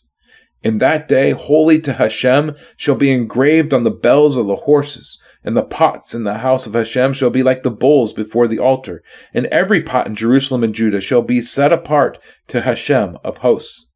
In 0.62 0.76
that 0.76 1.08
day, 1.08 1.30
holy 1.30 1.80
to 1.80 1.94
Hashem 1.94 2.54
shall 2.76 2.96
be 2.96 3.10
engraved 3.10 3.72
on 3.72 3.84
the 3.84 3.90
bells 3.90 4.36
of 4.36 4.46
the 4.46 4.56
horses, 4.56 5.18
and 5.42 5.56
the 5.56 5.64
pots 5.64 6.14
in 6.14 6.24
the 6.24 6.40
house 6.40 6.66
of 6.66 6.74
Hashem 6.74 7.14
shall 7.14 7.30
be 7.30 7.42
like 7.42 7.62
the 7.62 7.70
bowls 7.70 8.12
before 8.12 8.46
the 8.46 8.58
altar, 8.58 9.02
and 9.32 9.46
every 9.46 9.82
pot 9.82 10.06
in 10.06 10.14
Jerusalem 10.14 10.62
and 10.62 10.74
Judah 10.74 11.00
shall 11.00 11.22
be 11.22 11.40
set 11.40 11.72
apart 11.72 12.18
to 12.48 12.60
Hashem 12.60 13.16
of 13.24 13.38
hosts. 13.38 13.86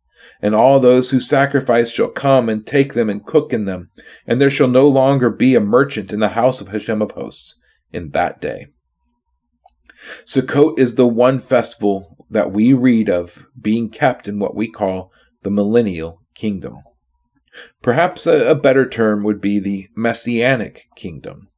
And 0.40 0.55
all 0.55 0.79
those 0.79 1.11
who 1.11 1.20
sacrifice 1.20 1.90
shall 1.90 2.09
come 2.09 2.48
and 2.48 2.66
take 2.66 2.94
them 2.94 3.11
and 3.11 3.27
cook 3.27 3.53
in 3.53 3.64
them, 3.64 3.90
and 4.27 4.40
there 4.40 4.51
shall 4.51 4.68
no 4.68 4.87
longer 4.87 5.31
be 5.31 5.55
a 5.55 5.61
merchant 5.61 6.12
in 6.12 6.20
the 6.20 6.31
house 6.31 6.61
of 6.61 6.68
Hashem 6.68 7.03
of 7.03 7.11
hosts 7.12 7.57
in 7.92 8.11
that 8.11 8.40
day. 8.40 8.66
Sukkot 10.24 10.79
is 10.79 10.94
the 10.94 11.07
one 11.07 11.38
festival 11.38 12.16
that 12.31 12.53
we 12.53 12.72
read 12.72 13.09
of 13.09 13.46
being 13.61 13.90
kept 13.90 14.29
in 14.29 14.38
what 14.38 14.55
we 14.55 14.70
call 14.70 15.11
the 15.42 15.51
millennial 15.51 16.22
kingdom. 16.35 16.79
Perhaps 17.83 18.27
a, 18.27 18.51
a 18.51 18.55
better 18.55 18.88
term 18.88 19.24
would 19.24 19.40
be 19.40 19.59
the 19.59 19.88
messianic 19.96 20.87
kingdom. 20.96 21.48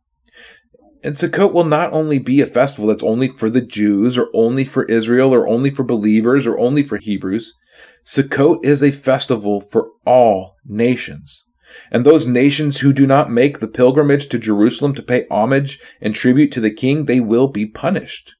And 1.02 1.14
Sukkot 1.14 1.52
will 1.52 1.64
not 1.64 1.92
only 1.92 2.18
be 2.18 2.40
a 2.40 2.46
festival 2.46 2.88
that's 2.88 3.02
only 3.02 3.28
for 3.28 3.48
the 3.48 3.60
Jews 3.60 4.18
or 4.18 4.28
only 4.34 4.64
for 4.64 4.84
Israel 4.84 5.34
or 5.34 5.48
only 5.48 5.70
for 5.70 5.82
believers 5.82 6.46
or 6.46 6.58
only 6.58 6.82
for 6.82 6.98
Hebrews. 6.98 7.54
Sukkot 8.04 8.64
is 8.64 8.82
a 8.82 8.90
festival 8.90 9.60
for 9.60 9.90
all 10.04 10.56
nations. 10.64 11.44
And 11.90 12.04
those 12.04 12.26
nations 12.26 12.80
who 12.80 12.92
do 12.92 13.06
not 13.06 13.30
make 13.30 13.60
the 13.60 13.68
pilgrimage 13.68 14.28
to 14.30 14.38
Jerusalem 14.38 14.94
to 14.94 15.02
pay 15.02 15.26
homage 15.30 15.78
and 16.00 16.14
tribute 16.14 16.52
to 16.52 16.60
the 16.60 16.72
king, 16.72 17.04
they 17.04 17.20
will 17.20 17.48
be 17.48 17.66
punished. 17.66 18.34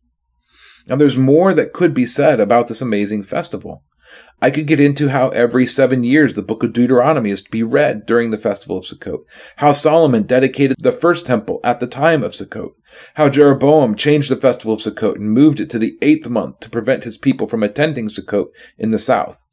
Now 0.89 0.97
there's 0.97 1.17
more 1.17 1.55
that 1.55 1.73
could 1.73 1.95
be 1.95 2.07
said 2.07 2.41
about 2.41 2.69
this 2.69 2.81
amazing 2.81 3.23
festival. 3.23 3.85
I 4.43 4.51
could 4.51 4.67
get 4.67 4.81
into 4.81 5.11
how 5.11 5.29
every 5.29 5.67
seven 5.67 6.03
years 6.03 6.35
the 6.35 6.43
book 6.43 6.65
of 6.65 6.73
Deuteronomy 6.73 7.31
is 7.31 7.43
to 7.43 7.51
be 7.51 7.63
read 7.63 8.07
during 8.07 8.31
the 8.31 8.39
festival 8.39 8.79
of 8.79 8.85
Sukkot, 8.85 9.21
how 9.57 9.73
Solomon 9.73 10.25
dedicated 10.25 10.79
the 10.81 10.93
first 10.93 11.27
temple 11.27 11.61
at 11.63 11.79
the 11.79 11.87
time 11.87 12.23
of 12.25 12.33
Sukkot, 12.33 12.73
how 13.15 13.29
Jeroboam 13.29 13.95
changed 13.95 14.31
the 14.31 14.37
festival 14.37 14.73
of 14.73 14.81
Sukkot 14.81 15.17
and 15.17 15.31
moved 15.31 15.61
it 15.61 15.71
to 15.71 15.79
the 15.79 15.97
eighth 16.03 16.29
month 16.29 16.59
to 16.61 16.71
prevent 16.71 17.05
his 17.05 17.19
people 17.19 17.47
from 17.47 17.63
attending 17.63 18.09
Sukkot 18.09 18.47
in 18.79 18.91
the 18.91 18.99
south, 18.99 19.45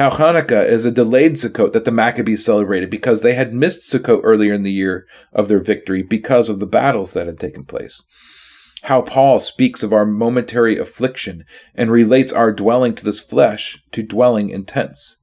how 0.00 0.10
Hanukkah 0.10 0.66
is 0.66 0.84
a 0.84 0.90
delayed 0.90 1.34
Sukkot 1.34 1.72
that 1.72 1.84
the 1.84 1.92
Maccabees 1.92 2.44
celebrated 2.44 2.90
because 2.90 3.20
they 3.20 3.34
had 3.34 3.52
missed 3.52 3.92
Sukkot 3.92 4.20
earlier 4.24 4.54
in 4.54 4.62
the 4.62 4.72
year 4.72 5.06
of 5.32 5.48
their 5.48 5.60
victory 5.60 6.02
because 6.02 6.48
of 6.48 6.58
the 6.58 6.66
battles 6.66 7.12
that 7.12 7.26
had 7.26 7.38
taken 7.38 7.64
place 7.64 8.02
how 8.82 9.02
Paul 9.02 9.40
speaks 9.40 9.82
of 9.82 9.92
our 9.92 10.06
momentary 10.06 10.78
affliction 10.78 11.44
and 11.74 11.90
relates 11.90 12.32
our 12.32 12.52
dwelling 12.52 12.94
to 12.94 13.04
this 13.04 13.20
flesh 13.20 13.82
to 13.92 14.02
dwelling 14.02 14.50
in 14.50 14.64
tents, 14.64 15.18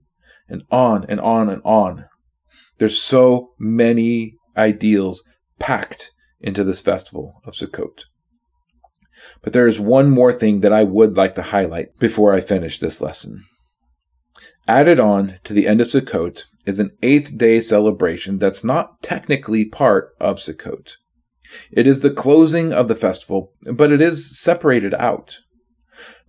and 0.47 0.63
on 0.71 1.05
and 1.09 1.19
on 1.19 1.49
and 1.49 1.61
on. 1.65 2.05
There's 2.77 3.01
so 3.01 3.53
many 3.57 4.35
ideals 4.55 5.23
packed 5.59 6.11
into 6.39 6.63
this 6.63 6.81
festival 6.81 7.41
of 7.45 7.55
Sukkot. 7.55 8.03
But 9.41 9.53
there 9.53 9.67
is 9.67 9.79
one 9.79 10.09
more 10.09 10.31
thing 10.31 10.61
that 10.61 10.73
I 10.73 10.83
would 10.83 11.17
like 11.17 11.33
to 11.35 11.41
highlight 11.41 11.97
before 11.97 12.33
I 12.33 12.41
finish 12.41 12.77
this 12.77 13.01
lesson. 13.01 13.41
Added 14.67 14.99
on 14.99 15.35
to 15.45 15.53
the 15.53 15.65
end 15.65 15.79
of 15.79 15.87
Sukkot 15.87 16.43
is 16.65 16.79
an 16.79 16.91
eighth 17.01 17.37
day 17.37 17.61
celebration 17.61 18.37
that's 18.37 18.63
not 18.63 19.01
technically 19.01 19.63
part 19.63 20.13
of 20.19 20.37
Sukkot. 20.37 20.97
It 21.71 21.87
is 21.87 22.01
the 22.01 22.11
closing 22.11 22.73
of 22.73 22.89
the 22.89 22.95
festival, 22.95 23.53
but 23.73 23.93
it 23.93 24.01
is 24.01 24.37
separated 24.37 24.93
out. 24.95 25.39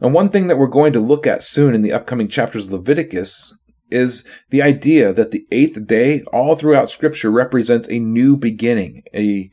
And 0.00 0.14
one 0.14 0.28
thing 0.28 0.46
that 0.46 0.56
we're 0.56 0.68
going 0.68 0.92
to 0.92 1.00
look 1.00 1.26
at 1.26 1.42
soon 1.42 1.74
in 1.74 1.82
the 1.82 1.92
upcoming 1.92 2.28
chapters 2.28 2.66
of 2.66 2.72
Leviticus 2.72 3.54
is 3.90 4.24
the 4.50 4.62
idea 4.62 5.12
that 5.12 5.32
the 5.32 5.46
eighth 5.50 5.86
day 5.86 6.22
all 6.32 6.54
throughout 6.54 6.90
scripture 6.90 7.32
represents 7.32 7.88
a 7.88 7.98
new 7.98 8.36
beginning, 8.36 9.02
a 9.12 9.50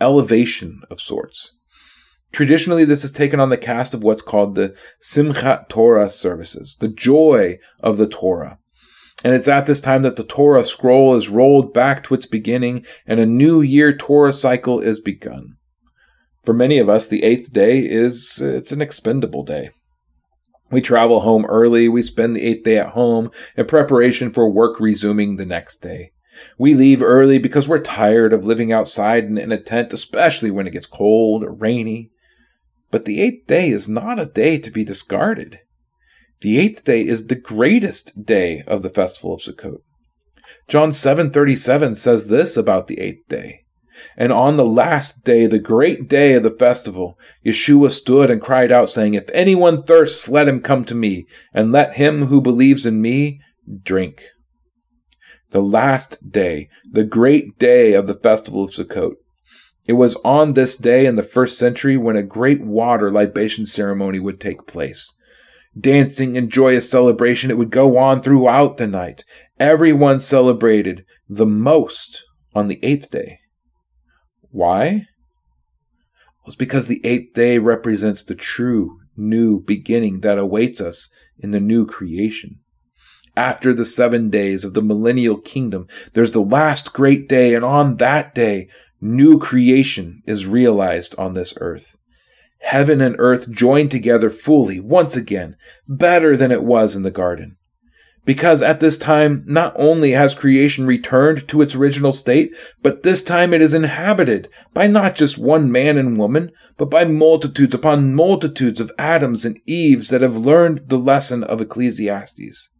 elevation 0.00 0.82
of 0.90 1.00
sorts. 1.00 1.53
Traditionally, 2.34 2.84
this 2.84 3.04
is 3.04 3.12
taken 3.12 3.38
on 3.38 3.50
the 3.50 3.56
cast 3.56 3.94
of 3.94 4.02
what's 4.02 4.20
called 4.20 4.56
the 4.56 4.74
Simchat 5.00 5.68
Torah 5.68 6.10
services, 6.10 6.76
the 6.80 6.88
joy 6.88 7.58
of 7.80 7.96
the 7.96 8.08
Torah. 8.08 8.58
And 9.22 9.36
it's 9.36 9.46
at 9.46 9.66
this 9.66 9.78
time 9.78 10.02
that 10.02 10.16
the 10.16 10.24
Torah 10.24 10.64
scroll 10.64 11.14
is 11.14 11.28
rolled 11.28 11.72
back 11.72 12.02
to 12.04 12.14
its 12.14 12.26
beginning 12.26 12.84
and 13.06 13.20
a 13.20 13.26
new 13.26 13.60
year 13.60 13.96
Torah 13.96 14.32
cycle 14.32 14.80
is 14.80 15.00
begun. 15.00 15.52
For 16.42 16.52
many 16.52 16.78
of 16.78 16.88
us, 16.88 17.06
the 17.06 17.22
eighth 17.22 17.52
day 17.52 17.78
is, 17.78 18.40
it's 18.42 18.72
an 18.72 18.82
expendable 18.82 19.44
day. 19.44 19.70
We 20.72 20.80
travel 20.80 21.20
home 21.20 21.46
early. 21.46 21.88
We 21.88 22.02
spend 22.02 22.34
the 22.34 22.44
eighth 22.44 22.64
day 22.64 22.78
at 22.78 22.90
home 22.90 23.30
in 23.56 23.66
preparation 23.66 24.32
for 24.32 24.50
work 24.50 24.80
resuming 24.80 25.36
the 25.36 25.46
next 25.46 25.80
day. 25.80 26.10
We 26.58 26.74
leave 26.74 27.00
early 27.00 27.38
because 27.38 27.68
we're 27.68 27.78
tired 27.78 28.32
of 28.32 28.44
living 28.44 28.72
outside 28.72 29.24
in, 29.24 29.38
in 29.38 29.52
a 29.52 29.60
tent, 29.60 29.92
especially 29.92 30.50
when 30.50 30.66
it 30.66 30.72
gets 30.72 30.86
cold 30.86 31.44
or 31.44 31.52
rainy. 31.52 32.10
But 32.94 33.06
the 33.06 33.20
eighth 33.20 33.48
day 33.48 33.70
is 33.70 33.88
not 33.88 34.20
a 34.20 34.24
day 34.24 34.56
to 34.56 34.70
be 34.70 34.84
discarded. 34.84 35.58
The 36.42 36.60
eighth 36.60 36.84
day 36.84 37.04
is 37.04 37.26
the 37.26 37.34
greatest 37.34 38.24
day 38.24 38.62
of 38.68 38.82
the 38.82 38.88
festival 38.88 39.34
of 39.34 39.40
Sukkot. 39.40 39.80
John 40.68 40.92
7:37 40.92 41.96
says 41.96 42.28
this 42.28 42.56
about 42.56 42.86
the 42.86 43.00
eighth 43.00 43.26
day. 43.28 43.64
And 44.16 44.30
on 44.30 44.56
the 44.56 44.64
last 44.64 45.24
day, 45.24 45.48
the 45.48 45.58
great 45.58 46.08
day 46.08 46.34
of 46.34 46.44
the 46.44 46.52
festival, 46.52 47.18
Yeshua 47.44 47.90
stood 47.90 48.30
and 48.30 48.40
cried 48.40 48.70
out, 48.70 48.88
saying, 48.88 49.14
If 49.14 49.28
anyone 49.32 49.82
thirsts, 49.82 50.28
let 50.28 50.46
him 50.46 50.60
come 50.60 50.84
to 50.84 50.94
me, 50.94 51.26
and 51.52 51.72
let 51.72 51.94
him 51.94 52.26
who 52.26 52.40
believes 52.40 52.86
in 52.86 53.02
me 53.02 53.40
drink. 53.82 54.22
The 55.50 55.62
last 55.62 56.30
day, 56.30 56.68
the 56.88 57.02
great 57.02 57.58
day 57.58 57.94
of 57.94 58.06
the 58.06 58.14
festival 58.14 58.62
of 58.62 58.70
Sukkot. 58.70 59.16
It 59.86 59.94
was 59.94 60.16
on 60.24 60.54
this 60.54 60.76
day 60.76 61.06
in 61.06 61.16
the 61.16 61.22
first 61.22 61.58
century 61.58 61.96
when 61.96 62.16
a 62.16 62.22
great 62.22 62.62
water 62.62 63.10
libation 63.10 63.66
ceremony 63.66 64.18
would 64.18 64.40
take 64.40 64.66
place 64.66 65.12
dancing 65.78 66.36
and 66.36 66.50
joyous 66.50 66.90
celebration. 66.90 67.50
It 67.50 67.58
would 67.58 67.70
go 67.70 67.98
on 67.98 68.22
throughout 68.22 68.76
the 68.76 68.86
night. 68.86 69.24
Everyone 69.58 70.20
celebrated 70.20 71.04
the 71.28 71.46
most 71.46 72.22
on 72.54 72.68
the 72.68 72.78
eighth 72.82 73.10
day. 73.10 73.38
Why? 74.50 75.06
Well, 76.38 76.48
it's 76.48 76.56
because 76.56 76.86
the 76.86 77.04
eighth 77.04 77.34
day 77.34 77.58
represents 77.58 78.22
the 78.22 78.34
true 78.34 78.98
new 79.16 79.60
beginning 79.60 80.20
that 80.20 80.38
awaits 80.38 80.80
us 80.80 81.08
in 81.38 81.50
the 81.50 81.60
new 81.60 81.86
creation. 81.86 82.60
After 83.36 83.74
the 83.74 83.84
seven 83.84 84.30
days 84.30 84.64
of 84.64 84.74
the 84.74 84.82
millennial 84.82 85.38
kingdom, 85.38 85.88
there's 86.12 86.30
the 86.30 86.40
last 86.40 86.92
great 86.92 87.28
day, 87.28 87.54
and 87.54 87.64
on 87.64 87.96
that 87.96 88.32
day, 88.32 88.68
new 89.04 89.38
creation 89.38 90.22
is 90.26 90.46
realized 90.46 91.14
on 91.18 91.34
this 91.34 91.54
earth. 91.60 91.94
Heaven 92.60 93.02
and 93.02 93.14
earth 93.18 93.50
joined 93.50 93.90
together 93.90 94.30
fully 94.30 94.80
once 94.80 95.14
again, 95.14 95.56
better 95.86 96.36
than 96.36 96.50
it 96.50 96.64
was 96.64 96.96
in 96.96 97.02
the 97.02 97.10
garden. 97.10 97.58
Because 98.24 98.62
at 98.62 98.80
this 98.80 98.96
time, 98.96 99.44
not 99.46 99.74
only 99.76 100.12
has 100.12 100.34
creation 100.34 100.86
returned 100.86 101.46
to 101.48 101.60
its 101.60 101.74
original 101.74 102.14
state, 102.14 102.56
but 102.82 103.02
this 103.02 103.22
time 103.22 103.52
it 103.52 103.60
is 103.60 103.74
inhabited 103.74 104.48
by 104.72 104.86
not 104.86 105.14
just 105.14 105.36
one 105.36 105.70
man 105.70 105.98
and 105.98 106.18
woman, 106.18 106.50
but 106.78 106.88
by 106.88 107.04
multitudes 107.04 107.74
upon 107.74 108.14
multitudes 108.14 108.80
of 108.80 108.90
Adams 108.98 109.44
and 109.44 109.60
Eves 109.66 110.08
that 110.08 110.22
have 110.22 110.38
learned 110.38 110.88
the 110.88 110.98
lesson 110.98 111.44
of 111.44 111.60
Ecclesiastes. 111.60 112.70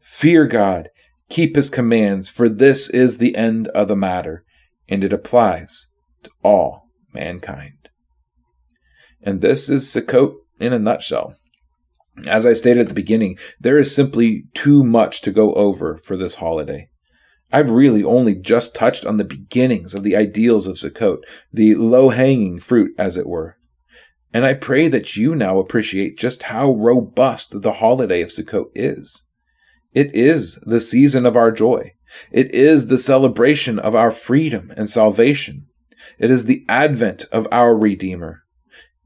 Fear 0.00 0.48
God, 0.48 0.88
keep 1.28 1.54
his 1.54 1.70
commands, 1.70 2.28
for 2.28 2.48
this 2.48 2.90
is 2.90 3.18
the 3.18 3.36
end 3.36 3.68
of 3.68 3.86
the 3.86 3.96
matter, 3.96 4.44
and 4.88 5.04
it 5.04 5.12
applies 5.12 5.86
to 6.22 6.30
all 6.42 6.88
mankind. 7.12 7.88
And 9.22 9.40
this 9.40 9.68
is 9.68 9.86
Sukkot 9.86 10.34
in 10.60 10.72
a 10.72 10.78
nutshell. 10.78 11.36
As 12.26 12.46
I 12.46 12.52
stated 12.52 12.82
at 12.82 12.88
the 12.88 12.94
beginning, 12.94 13.38
there 13.58 13.78
is 13.78 13.94
simply 13.94 14.44
too 14.54 14.84
much 14.84 15.20
to 15.22 15.32
go 15.32 15.52
over 15.54 15.98
for 15.98 16.16
this 16.16 16.36
holiday. 16.36 16.88
I've 17.52 17.70
really 17.70 18.04
only 18.04 18.34
just 18.34 18.74
touched 18.74 19.06
on 19.06 19.16
the 19.16 19.24
beginnings 19.24 19.94
of 19.94 20.02
the 20.02 20.16
ideals 20.16 20.66
of 20.66 20.76
Sukkot, 20.76 21.18
the 21.52 21.74
low 21.74 22.08
hanging 22.08 22.60
fruit, 22.60 22.92
as 22.98 23.16
it 23.16 23.26
were. 23.26 23.56
And 24.32 24.44
I 24.44 24.54
pray 24.54 24.88
that 24.88 25.16
you 25.16 25.36
now 25.36 25.58
appreciate 25.58 26.18
just 26.18 26.44
how 26.44 26.72
robust 26.74 27.62
the 27.62 27.74
holiday 27.74 28.22
of 28.22 28.30
Sukkot 28.30 28.66
is. 28.74 29.22
It 29.92 30.14
is 30.14 30.58
the 30.66 30.80
season 30.80 31.24
of 31.24 31.36
our 31.36 31.52
joy. 31.52 31.93
It 32.30 32.54
is 32.54 32.86
the 32.86 32.98
celebration 32.98 33.78
of 33.78 33.94
our 33.94 34.10
freedom 34.10 34.72
and 34.76 34.88
salvation. 34.88 35.66
It 36.18 36.30
is 36.30 36.44
the 36.44 36.64
advent 36.68 37.24
of 37.32 37.48
our 37.50 37.76
Redeemer. 37.76 38.42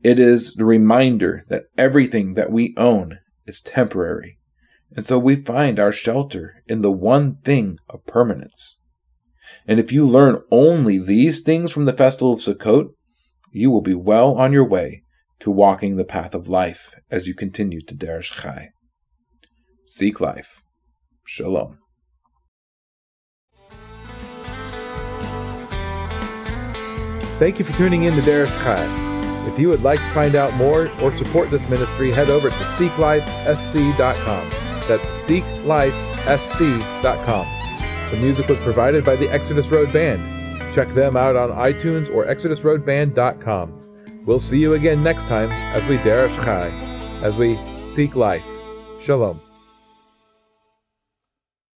It 0.02 0.18
is 0.18 0.54
the 0.54 0.64
reminder 0.64 1.44
that 1.48 1.64
everything 1.76 2.34
that 2.34 2.52
we 2.52 2.74
own 2.76 3.18
is 3.46 3.60
temporary. 3.60 4.38
And 4.94 5.04
so 5.04 5.18
we 5.18 5.36
find 5.36 5.78
our 5.78 5.92
shelter 5.92 6.62
in 6.66 6.82
the 6.82 6.92
one 6.92 7.36
thing 7.36 7.78
of 7.88 8.06
permanence. 8.06 8.78
And 9.66 9.78
if 9.78 9.92
you 9.92 10.04
learn 10.04 10.42
only 10.50 10.98
these 10.98 11.40
things 11.40 11.72
from 11.72 11.84
the 11.84 11.92
festival 11.92 12.32
of 12.32 12.40
Sukkot, 12.40 12.88
you 13.52 13.70
will 13.70 13.82
be 13.82 13.94
well 13.94 14.34
on 14.34 14.52
your 14.52 14.66
way 14.66 15.02
to 15.40 15.50
walking 15.50 15.96
the 15.96 16.04
path 16.04 16.34
of 16.34 16.48
life 16.48 16.94
as 17.10 17.26
you 17.26 17.34
continue 17.34 17.80
to 17.82 17.94
Derish 17.94 18.40
Chai. 18.40 18.70
Seek 19.84 20.20
life. 20.20 20.62
Shalom. 21.24 21.78
Thank 27.38 27.58
you 27.58 27.64
for 27.64 27.72
tuning 27.74 28.02
in 28.02 28.16
to 28.16 28.22
Derish 28.22 28.50
Chai. 28.64 29.06
If 29.46 29.58
you 29.58 29.68
would 29.68 29.82
like 29.82 30.00
to 30.00 30.10
find 30.12 30.34
out 30.34 30.52
more 30.54 30.90
or 31.00 31.16
support 31.16 31.50
this 31.50 31.66
ministry, 31.68 32.10
head 32.10 32.28
over 32.28 32.50
to 32.50 32.56
seeklifesc.com. 32.56 34.50
That's 34.88 35.04
seeklifesc.com. 35.22 37.46
The 38.10 38.16
music 38.16 38.48
was 38.48 38.58
provided 38.58 39.04
by 39.04 39.16
the 39.16 39.30
Exodus 39.30 39.68
Road 39.68 39.92
Band. 39.92 40.74
Check 40.74 40.94
them 40.94 41.16
out 41.16 41.36
on 41.36 41.50
iTunes 41.50 42.12
or 42.12 42.26
exodusroadband.com. 42.26 44.24
We'll 44.26 44.40
see 44.40 44.58
you 44.58 44.74
again 44.74 45.02
next 45.02 45.24
time 45.24 45.50
as 45.50 45.88
we 45.88 45.96
derish 45.98 46.34
chai, 46.44 46.68
as 47.22 47.36
we 47.36 47.58
seek 47.94 48.16
life. 48.16 48.44
Shalom. 49.00 49.47